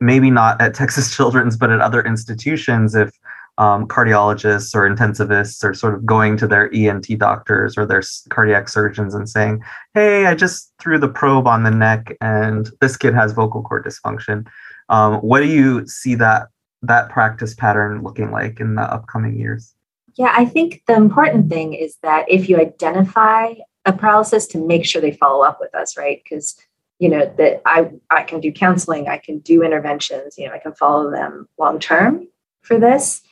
maybe 0.00 0.30
not 0.30 0.60
at 0.60 0.74
Texas 0.80 1.14
Children's, 1.14 1.56
but 1.56 1.70
at 1.70 1.80
other 1.80 2.02
institutions, 2.02 2.94
if 2.94 3.10
um, 3.58 3.86
cardiologists 3.86 4.74
or 4.74 4.88
intensivists 4.88 5.62
are 5.64 5.74
sort 5.74 5.94
of 5.94 6.06
going 6.06 6.36
to 6.38 6.46
their 6.46 6.72
ENT 6.74 7.06
doctors 7.18 7.76
or 7.76 7.84
their 7.84 8.02
cardiac 8.30 8.68
surgeons 8.68 9.14
and 9.14 9.28
saying, 9.28 9.62
"Hey, 9.94 10.26
I 10.26 10.34
just 10.34 10.72
threw 10.80 10.98
the 10.98 11.08
probe 11.08 11.46
on 11.46 11.62
the 11.62 11.70
neck, 11.70 12.16
and 12.20 12.70
this 12.80 12.96
kid 12.96 13.14
has 13.14 13.32
vocal 13.32 13.62
cord 13.62 13.84
dysfunction." 13.84 14.46
Um, 14.88 15.16
what 15.16 15.40
do 15.40 15.46
you 15.46 15.86
see 15.86 16.14
that 16.16 16.48
that 16.82 17.10
practice 17.10 17.54
pattern 17.54 18.02
looking 18.02 18.30
like 18.30 18.60
in 18.60 18.76
the 18.76 18.82
upcoming 18.82 19.38
years? 19.38 19.74
Yeah, 20.16 20.32
I 20.34 20.44
think 20.44 20.82
the 20.86 20.94
important 20.94 21.50
thing 21.50 21.74
is 21.74 21.96
that 22.02 22.24
if 22.28 22.48
you 22.48 22.58
identify 22.58 23.54
a 23.84 23.92
paralysis 23.92 24.46
to 24.48 24.58
make 24.58 24.84
sure 24.84 25.00
they 25.00 25.12
follow 25.12 25.44
up 25.44 25.58
with 25.60 25.74
us, 25.74 25.96
right? 25.96 26.20
Because 26.22 26.56
you 26.98 27.08
know 27.08 27.32
that 27.38 27.62
I 27.64 27.90
I 28.10 28.22
can 28.22 28.40
do 28.40 28.52
counseling, 28.52 29.08
I 29.08 29.18
can 29.18 29.38
do 29.38 29.62
interventions, 29.62 30.36
you 30.36 30.46
know, 30.46 30.54
I 30.54 30.58
can 30.58 30.74
follow 30.74 31.10
them 31.10 31.48
long 31.58 31.78
term 31.78 32.28
for 32.62 32.78
this. 32.78 33.22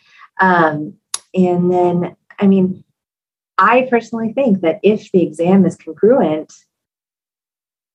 Um, 0.41 0.95
and 1.35 1.71
then, 1.71 2.17
I 2.39 2.47
mean, 2.47 2.85
I 3.59 3.87
personally 3.91 4.33
think 4.33 4.61
that 4.63 4.81
if 4.83 5.11
the 5.13 5.23
exam 5.23 5.67
is 5.67 5.77
congruent, 5.77 6.53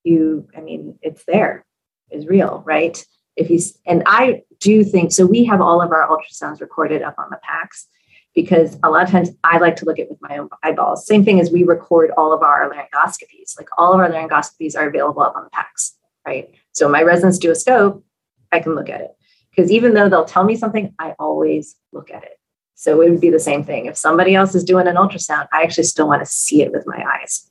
you, 0.04 0.48
I 0.56 0.62
mean, 0.62 1.00
it's 1.02 1.24
there, 1.26 1.66
is 2.12 2.28
real, 2.28 2.62
right? 2.66 3.04
If 3.36 3.50
you 3.50 3.60
and 3.88 4.04
I 4.06 4.44
do 4.64 4.84
think 4.84 5.12
so. 5.12 5.26
We 5.26 5.44
have 5.46 5.62
all 5.62 5.82
of 5.82 5.92
our 5.92 6.08
ultrasounds 6.08 6.62
recorded 6.62 7.02
up 7.02 7.16
on 7.18 7.30
the 7.30 7.40
PACS 7.44 7.88
because 8.34 8.78
a 8.84 8.90
lot 8.90 9.04
of 9.04 9.10
times 9.10 9.30
I 9.44 9.58
like 9.60 9.76
to 9.78 9.86
look 9.86 10.00
at 10.00 10.10
with 10.10 10.22
my 10.22 10.38
own 10.38 10.50
eyeballs. 10.64 11.06
Same 11.06 11.24
thing 11.24 11.40
as 11.40 11.52
we 11.52 11.64
record 11.64 12.12
all 12.18 12.34
of 12.34 12.42
our 12.42 12.70
laryngoscopies. 12.70 13.58
Like 13.58 13.70
all 13.78 13.94
of 13.94 14.00
our 14.00 14.10
laryngoscopies 14.10 14.76
are 14.76 14.88
available 14.88 15.22
up 15.22 15.36
on 15.36 15.44
the 15.44 15.50
PACS, 15.52 15.94
right? 16.26 16.50
So 16.72 16.90
my 16.90 17.04
residents 17.04 17.38
do 17.38 17.52
a 17.52 17.56
scope, 17.56 18.04
I 18.52 18.60
can 18.60 18.76
look 18.76 18.90
at 18.90 19.02
it. 19.02 19.12
Because 19.56 19.72
even 19.72 19.94
though 19.94 20.10
they'll 20.10 20.26
tell 20.26 20.44
me 20.44 20.56
something, 20.56 20.94
I 20.98 21.14
always 21.20 21.76
look 21.92 22.10
at 22.10 22.24
it. 22.24 22.40
So 22.76 23.02
it 23.02 23.10
would 23.10 23.22
be 23.22 23.30
the 23.30 23.40
same 23.40 23.64
thing. 23.64 23.86
If 23.86 23.98
somebody 23.98 24.34
else 24.34 24.56
is 24.56 24.64
doing 24.64 24.88
an 24.88 24.96
ultrasound, 24.96 25.48
I 25.54 25.62
actually 25.62 25.84
still 25.84 26.08
want 26.08 26.22
to 26.22 26.26
see 26.26 26.64
it 26.64 26.72
with 26.72 26.86
my 26.88 27.06
eyes. 27.20 27.50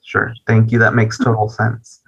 Sure. 0.00 0.32
Thank 0.46 0.70
you. 0.70 0.78
That 0.78 0.94
makes 0.94 1.18
total 1.18 1.48
sense. 1.48 2.00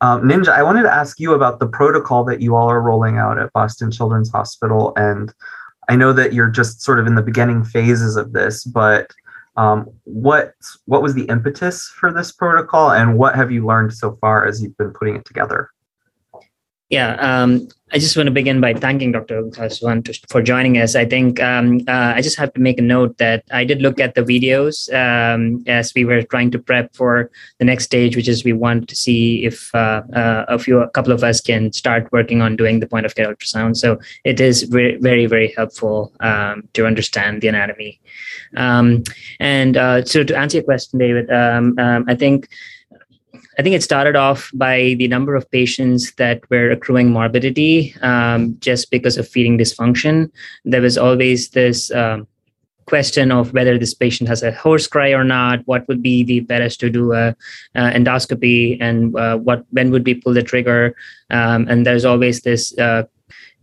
Um, 0.00 0.22
Ninja, 0.22 0.48
I 0.48 0.62
wanted 0.62 0.82
to 0.82 0.92
ask 0.92 1.20
you 1.20 1.34
about 1.34 1.60
the 1.60 1.66
protocol 1.66 2.24
that 2.24 2.40
you 2.40 2.56
all 2.56 2.68
are 2.68 2.80
rolling 2.80 3.18
out 3.18 3.38
at 3.38 3.52
Boston 3.52 3.90
Children's 3.90 4.30
Hospital 4.30 4.92
and 4.96 5.32
I 5.88 5.96
know 5.96 6.12
that 6.12 6.32
you're 6.32 6.48
just 6.48 6.82
sort 6.82 7.00
of 7.00 7.06
in 7.06 7.14
the 7.14 7.22
beginning 7.22 7.64
phases 7.64 8.16
of 8.16 8.32
this, 8.32 8.64
but 8.64 9.10
um, 9.56 9.90
what 10.04 10.54
what 10.86 11.02
was 11.02 11.14
the 11.14 11.24
impetus 11.24 11.88
for 11.88 12.12
this 12.12 12.32
protocol, 12.32 12.90
and 12.92 13.18
what 13.18 13.34
have 13.34 13.50
you 13.50 13.66
learned 13.66 13.92
so 13.92 14.16
far 14.20 14.46
as 14.46 14.62
you've 14.62 14.76
been 14.76 14.92
putting 14.92 15.16
it 15.16 15.24
together? 15.24 15.70
Yeah, 16.92 17.14
um, 17.14 17.68
I 17.90 17.98
just 17.98 18.18
want 18.18 18.26
to 18.26 18.30
begin 18.30 18.60
by 18.60 18.74
thanking 18.74 19.12
Dr. 19.12 19.44
Kaswan 19.44 20.06
for 20.28 20.42
joining 20.42 20.76
us. 20.76 20.94
I 20.94 21.06
think 21.06 21.40
um, 21.40 21.80
uh, 21.88 22.12
I 22.16 22.20
just 22.20 22.36
have 22.36 22.52
to 22.52 22.60
make 22.60 22.78
a 22.78 22.82
note 22.82 23.16
that 23.16 23.44
I 23.50 23.64
did 23.64 23.80
look 23.80 23.98
at 23.98 24.14
the 24.14 24.20
videos 24.20 24.92
um, 24.92 25.64
as 25.66 25.94
we 25.94 26.04
were 26.04 26.22
trying 26.22 26.50
to 26.50 26.58
prep 26.58 26.94
for 26.94 27.30
the 27.58 27.64
next 27.64 27.84
stage, 27.84 28.14
which 28.14 28.28
is 28.28 28.44
we 28.44 28.52
want 28.52 28.90
to 28.90 28.94
see 28.94 29.42
if 29.46 29.74
uh, 29.74 30.02
uh, 30.12 30.44
a 30.48 30.58
few, 30.58 30.80
a 30.80 30.90
couple 30.90 31.12
of 31.12 31.24
us 31.24 31.40
can 31.40 31.72
start 31.72 32.12
working 32.12 32.42
on 32.42 32.56
doing 32.56 32.80
the 32.80 32.86
point 32.86 33.06
of 33.06 33.14
care 33.14 33.34
ultrasound. 33.34 33.78
So 33.78 33.98
it 34.24 34.38
is 34.38 34.64
very, 34.64 34.98
very, 34.98 35.24
very 35.24 35.54
helpful 35.56 36.12
um, 36.20 36.68
to 36.74 36.86
understand 36.86 37.40
the 37.40 37.48
anatomy. 37.48 38.02
Um, 38.54 39.04
and 39.40 39.78
uh, 39.78 40.04
so 40.04 40.24
to 40.24 40.36
answer 40.36 40.58
your 40.58 40.64
question, 40.64 40.98
David, 40.98 41.30
um, 41.30 41.74
I 41.78 42.14
think 42.14 42.50
I 43.58 43.62
think 43.62 43.74
it 43.74 43.82
started 43.82 44.16
off 44.16 44.50
by 44.54 44.94
the 44.98 45.08
number 45.08 45.34
of 45.34 45.50
patients 45.50 46.12
that 46.14 46.40
were 46.50 46.70
accruing 46.70 47.10
morbidity 47.10 47.94
um, 48.00 48.56
just 48.60 48.90
because 48.90 49.18
of 49.18 49.28
feeding 49.28 49.58
dysfunction. 49.58 50.30
There 50.64 50.80
was 50.80 50.96
always 50.96 51.50
this 51.50 51.90
um, 51.90 52.26
question 52.86 53.30
of 53.30 53.52
whether 53.52 53.78
this 53.78 53.94
patient 53.94 54.28
has 54.28 54.42
a 54.42 54.52
hoarse 54.52 54.86
cry 54.86 55.10
or 55.10 55.24
not. 55.24 55.60
What 55.66 55.86
would 55.88 56.02
be 56.02 56.22
the 56.24 56.40
best 56.40 56.80
to 56.80 56.90
do 56.90 57.12
a, 57.12 57.36
a 57.74 57.90
endoscopy, 57.90 58.78
and 58.80 59.14
uh, 59.16 59.36
what 59.36 59.64
when 59.70 59.90
would 59.90 60.06
we 60.06 60.14
pull 60.14 60.34
the 60.34 60.42
trigger? 60.42 60.94
Um, 61.30 61.66
and 61.68 61.86
there's 61.86 62.04
always 62.04 62.42
this 62.42 62.76
uh, 62.78 63.04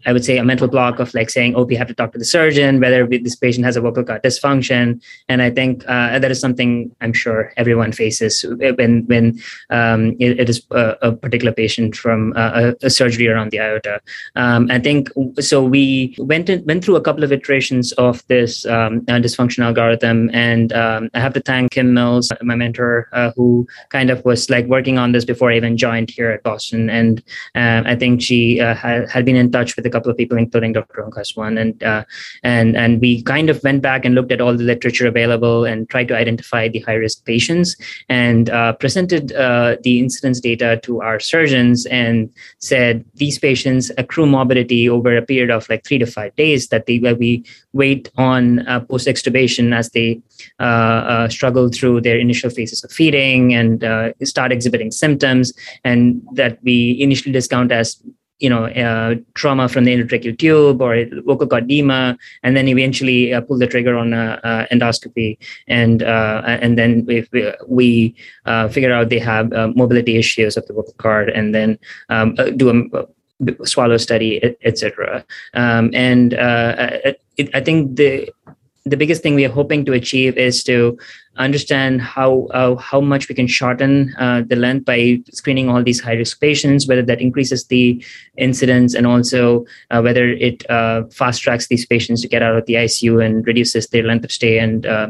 I 0.06 0.14
would 0.14 0.24
say 0.24 0.38
a 0.38 0.44
mental 0.44 0.68
block 0.68 1.00
of 1.00 1.14
like 1.14 1.30
saying, 1.30 1.56
oh, 1.56 1.64
we 1.64 1.76
have 1.76 1.88
to 1.88 1.94
talk 1.94 2.12
to 2.14 2.18
the 2.18 2.26
surgeon 2.26 2.80
whether 2.80 3.06
this 3.08 3.36
patient 3.36 3.66
has 3.66 3.76
a 3.76 3.82
vocal 3.82 4.04
cord 4.04 4.24
dysfunction. 4.24 5.02
And 5.28 5.42
I 5.42 5.50
think 5.50 5.84
uh, 5.88 6.20
that 6.20 6.32
is 6.32 6.40
something 6.40 6.96
I'm 7.02 7.14
sure 7.14 7.54
everyone 7.58 7.92
faces 7.92 8.46
when 8.78 9.04
when 9.06 9.40
um, 9.70 10.16
it, 10.20 10.40
it 10.40 10.50
is 10.50 10.66
a, 10.72 10.96
a, 11.02 11.12
particular 11.12 11.52
patient 11.52 11.96
from 11.96 12.34
uh, 12.36 12.74
a, 12.82 12.86
a, 12.86 12.90
surgery 12.90 13.28
around 13.28 13.52
the 13.52 13.60
aorta. 13.60 14.00
Um, 14.36 14.72
I 14.72 14.80
think 14.80 15.10
so. 15.40 15.64
We 15.64 16.16
went 16.18 16.50
in, 16.50 16.66
went 16.66 16.84
through 16.84 16.96
a 16.96 17.02
couple 17.02 17.24
of 17.24 17.32
iterations 17.32 17.92
of 17.94 18.26
this 18.28 18.66
um, 18.66 19.06
uh, 19.08 19.20
dysfunction 19.20 19.64
algorithm, 19.64 20.30
and 20.34 20.72
um, 20.74 21.10
I 21.14 21.20
have 21.20 21.34
to 21.34 21.42
thank 21.42 21.72
Kim 21.72 21.94
Mills, 21.94 22.32
my 22.42 22.56
mentor, 22.56 23.10
uh, 23.12 23.32
who 23.36 23.68
kind 23.90 24.10
of 24.10 24.24
was 24.24 24.50
like 24.50 24.66
working 24.68 24.98
on 24.98 25.12
this 25.12 25.26
before 25.26 25.52
I 25.52 25.58
even 25.58 25.78
joined 25.78 26.10
here 26.10 26.32
at 26.32 26.44
Boston. 26.44 26.90
And 26.90 27.20
uh, 27.56 27.84
I 27.86 27.96
think 27.96 28.22
she 28.22 28.60
uh, 28.60 28.76
had, 28.76 29.10
had 29.10 29.26
been 29.26 29.36
in 29.36 29.52
touch 29.52 29.76
with 29.76 29.86
a 29.90 29.92
couple 29.92 30.12
of 30.12 30.18
people, 30.18 30.38
including 30.38 30.74
Dr. 30.74 31.04
Ongkasuwan, 31.04 31.60
and 31.60 31.84
uh, 31.84 32.04
and 32.44 32.78
and 32.78 33.02
we 33.02 33.22
kind 33.24 33.50
of 33.50 33.62
went 33.64 33.82
back 33.82 34.06
and 34.06 34.16
looked 34.16 34.32
at 34.32 34.42
all 34.42 34.56
the 34.56 34.64
literature 34.64 35.08
available 35.08 35.66
and 35.66 35.90
tried 35.90 36.08
to 36.08 36.16
identify 36.16 36.68
the 36.68 36.80
high 36.80 36.94
risk 36.94 37.26
patients 37.26 37.76
and 38.08 38.50
uh, 38.50 38.74
presented 38.74 39.34
uh, 39.34 39.76
the 39.84 40.00
incidence 40.00 40.40
data 40.40 40.80
to 40.84 41.02
our 41.02 41.20
surgeons 41.20 41.86
and 41.88 42.32
said 42.60 43.04
these 43.16 43.38
patients 43.38 43.92
accrue 43.98 44.26
morbidity 44.26 44.88
over 44.88 45.16
a 45.18 45.22
period 45.22 45.50
of 45.50 45.68
like 45.70 45.86
three 45.86 45.98
to 45.98 46.06
five 46.06 46.36
days 46.36 46.70
that 46.70 46.86
they 46.86 47.00
where 47.00 47.16
we 47.16 47.44
wait 47.74 48.10
on 48.18 48.68
uh, 48.68 48.80
post 48.80 49.08
extubation 49.08 49.76
as 49.76 49.90
they 49.92 50.22
struggle 51.30 51.70
through 51.70 52.00
their 52.02 52.18
initial 52.18 52.50
phases 52.50 52.84
of 52.84 52.92
feeding 52.92 53.54
and 53.54 53.84
start 54.24 54.52
exhibiting 54.52 54.92
symptoms 54.92 55.54
and 55.84 56.22
that 56.34 56.60
we 56.64 56.98
initially 57.00 57.32
discount 57.32 57.72
as 57.72 58.02
you 58.40 58.50
know 58.50 58.66
uh, 58.66 59.16
trauma 59.34 59.68
from 59.70 59.84
the 59.84 59.96
endotracheal 59.96 60.38
tube 60.38 60.82
or 60.82 61.06
vocal 61.26 61.48
cord 61.48 61.64
edema, 61.66 62.18
and 62.44 62.56
then 62.56 62.68
eventually 62.68 63.34
uh, 63.34 63.42
pull 63.42 63.58
the 63.58 63.68
trigger 63.68 63.98
on 63.98 64.14
uh, 64.14 64.40
uh 64.44 64.66
endoscopy, 64.72 65.38
and 65.68 66.04
uh, 66.04 66.42
and 66.46 66.78
then 66.78 67.06
we, 67.06 67.28
we 67.68 68.16
uh, 68.46 68.68
figure 68.70 68.94
out 68.94 69.10
they 69.10 69.20
have 69.20 69.52
mobility 69.76 70.18
issues 70.18 70.58
of 70.58 70.66
the 70.68 70.74
vocal 70.74 70.94
cord, 70.98 71.30
and 71.30 71.54
then 71.54 71.78
um, 72.10 72.36
do 72.56 72.70
a 72.70 73.66
swallow 73.66 73.98
study, 73.98 74.56
etc. 74.64 75.24
Um, 75.54 75.92
and 75.94 76.34
it, 76.34 77.50
I 77.54 77.62
think 77.62 77.96
the 77.96 78.30
the 78.86 78.98
biggest 78.98 79.22
thing 79.22 79.36
we 79.36 79.46
are 79.46 79.52
hoping 79.52 79.86
to 79.86 79.94
achieve 79.94 80.38
is 80.38 80.64
to 80.64 80.98
understand 81.38 82.02
how 82.02 82.46
uh, 82.48 82.76
how 82.76 83.00
much 83.00 83.30
we 83.30 83.36
can 83.36 83.48
shorten 83.48 84.14
uh, 84.20 84.44
the 84.46 84.56
length 84.56 84.86
by 84.86 85.20
screening 85.32 85.70
all 85.70 85.84
these 85.84 86.00
high 86.00 86.14
risk 86.14 86.40
patients, 86.40 86.88
whether 86.88 87.02
that 87.02 87.22
increases 87.22 87.66
the 87.68 88.04
incidence 88.38 88.94
and 88.94 89.08
also 89.08 89.66
uh, 89.92 90.02
whether 90.02 90.30
it 90.30 90.70
uh, 90.70 91.04
fast 91.12 91.42
tracks 91.42 91.68
these 91.68 91.86
patients 91.86 92.22
to 92.22 92.28
get 92.28 92.42
out 92.42 92.56
of 92.56 92.66
the 92.66 92.76
ICU 92.76 93.24
and 93.24 93.46
reduces 93.46 93.88
their 93.88 94.04
length 94.04 94.26
of 94.26 94.32
stay 94.32 94.60
and 94.60 94.86
uh, 94.86 95.08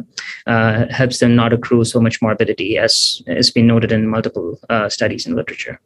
uh, 0.47 0.85
helps 0.89 1.19
them 1.19 1.35
not 1.35 1.53
accrue 1.53 1.83
so 1.83 1.99
much 1.99 2.21
morbidity, 2.21 2.77
as 2.77 3.21
has 3.27 3.51
been 3.51 3.67
noted 3.67 3.91
in 3.91 4.07
multiple 4.07 4.59
studies 4.89 5.25
and 5.25 5.35
literature. 5.35 5.79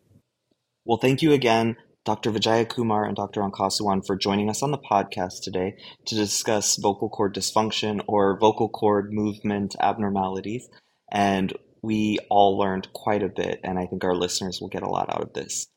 Well, 0.86 0.98
thank 0.98 1.22
you 1.22 1.32
again. 1.32 1.78
Dr. 2.06 2.32
Vijayakumar 2.32 3.08
and 3.08 3.16
Dr. 3.16 3.42
Ongkasuwan 3.42 4.06
for 4.06 4.18
joining 4.18 4.50
us 4.50 4.62
on 4.62 4.72
the 4.72 4.78
podcast 4.78 5.42
today 5.42 5.78
to 6.06 6.16
discuss 6.16 6.76
vocal 6.76 7.08
cord 7.08 7.34
dysfunction 7.34 8.04
or 8.08 8.38
vocal 8.38 8.68
cord 8.68 9.14
movement 9.14 9.76
abnormalities. 9.80 10.68
And 11.10 11.54
we 11.82 12.20
all 12.30 12.58
learned 12.58 12.92
quite 12.92 13.24
a 13.24 13.30
bit, 13.30 13.62
and 13.64 13.80
I 13.80 13.86
think 13.86 14.04
our 14.04 14.16
listeners 14.16 14.60
will 14.60 14.68
get 14.68 14.84
a 14.84 14.90
lot 14.90 15.10
out 15.10 15.22
of 15.22 15.34
this. 15.34 15.68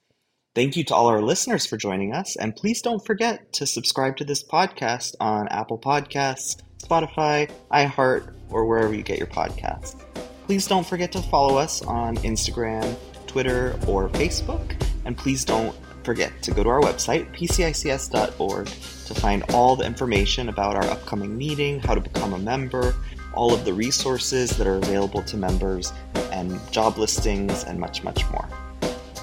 Thank 0.57 0.77
you 0.77 0.83
to 0.85 0.95
all 0.97 1.07
our 1.07 1.23
listeners 1.23 1.65
for 1.65 1.77
joining 1.77 2.13
us, 2.13 2.35
and 2.35 2.57
please 2.57 2.83
don't 2.83 3.05
forget 3.05 3.53
to 3.55 3.67
subscribe 3.67 4.17
to 4.17 4.25
this 4.25 4.43
podcast 4.43 5.15
on 5.21 5.47
Apple 5.49 5.79
Podcasts, 5.79 6.57
Spotify, 6.83 7.49
iHeart, 7.71 8.33
or 8.51 8.67
wherever 8.67 8.95
you 8.95 9.03
get 9.03 9.19
your 9.19 9.29
podcasts. 9.29 10.01
Please 10.47 10.67
don't 10.67 10.87
forget 10.87 11.13
to 11.13 11.23
follow 11.23 11.57
us 11.57 11.83
on 11.83 12.17
Instagram, 12.19 12.97
Twitter, 13.27 13.79
or 13.87 14.09
Facebook, 14.09 14.75
and 15.05 15.17
please 15.17 15.45
don't 15.45 15.77
forget 16.07 16.41
to 16.41 16.53
go 16.53 16.63
to 16.63 16.69
our 16.69 16.81
website, 16.81 17.27
pcics.org, 17.35 18.67
to 18.67 19.15
find 19.15 19.43
all 19.53 19.75
the 19.75 19.85
information 19.85 20.49
about 20.49 20.77
our 20.77 20.85
upcoming 20.85 21.37
meeting, 21.37 21.81
how 21.81 21.97
to 21.97 22.01
become 22.01 22.33
a 22.33 22.39
member, 22.39 22.95
all 23.35 23.53
of 23.53 23.65
the 23.65 23.75
resources 23.75 24.57
that 24.57 24.69
are 24.69 24.77
available 24.77 25.21
to 25.25 25.37
members, 25.37 25.93
and 26.31 26.61
job 26.71 26.97
listings, 26.97 27.65
and 27.65 27.79
much, 27.79 28.05
much 28.05 28.23
more. 28.31 28.49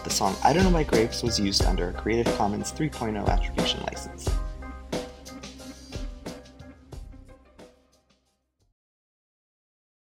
The 0.04 0.10
song 0.10 0.36
I 0.44 0.52
Don't 0.52 0.66
Know 0.66 0.70
My 0.70 0.84
Grapes 0.84 1.24
was 1.24 1.40
used 1.40 1.64
under 1.64 1.88
a 1.88 1.94
Creative 1.94 2.32
Commons 2.36 2.74
3.0 2.74 3.26
attribution 3.30 3.80
license. 3.84 4.30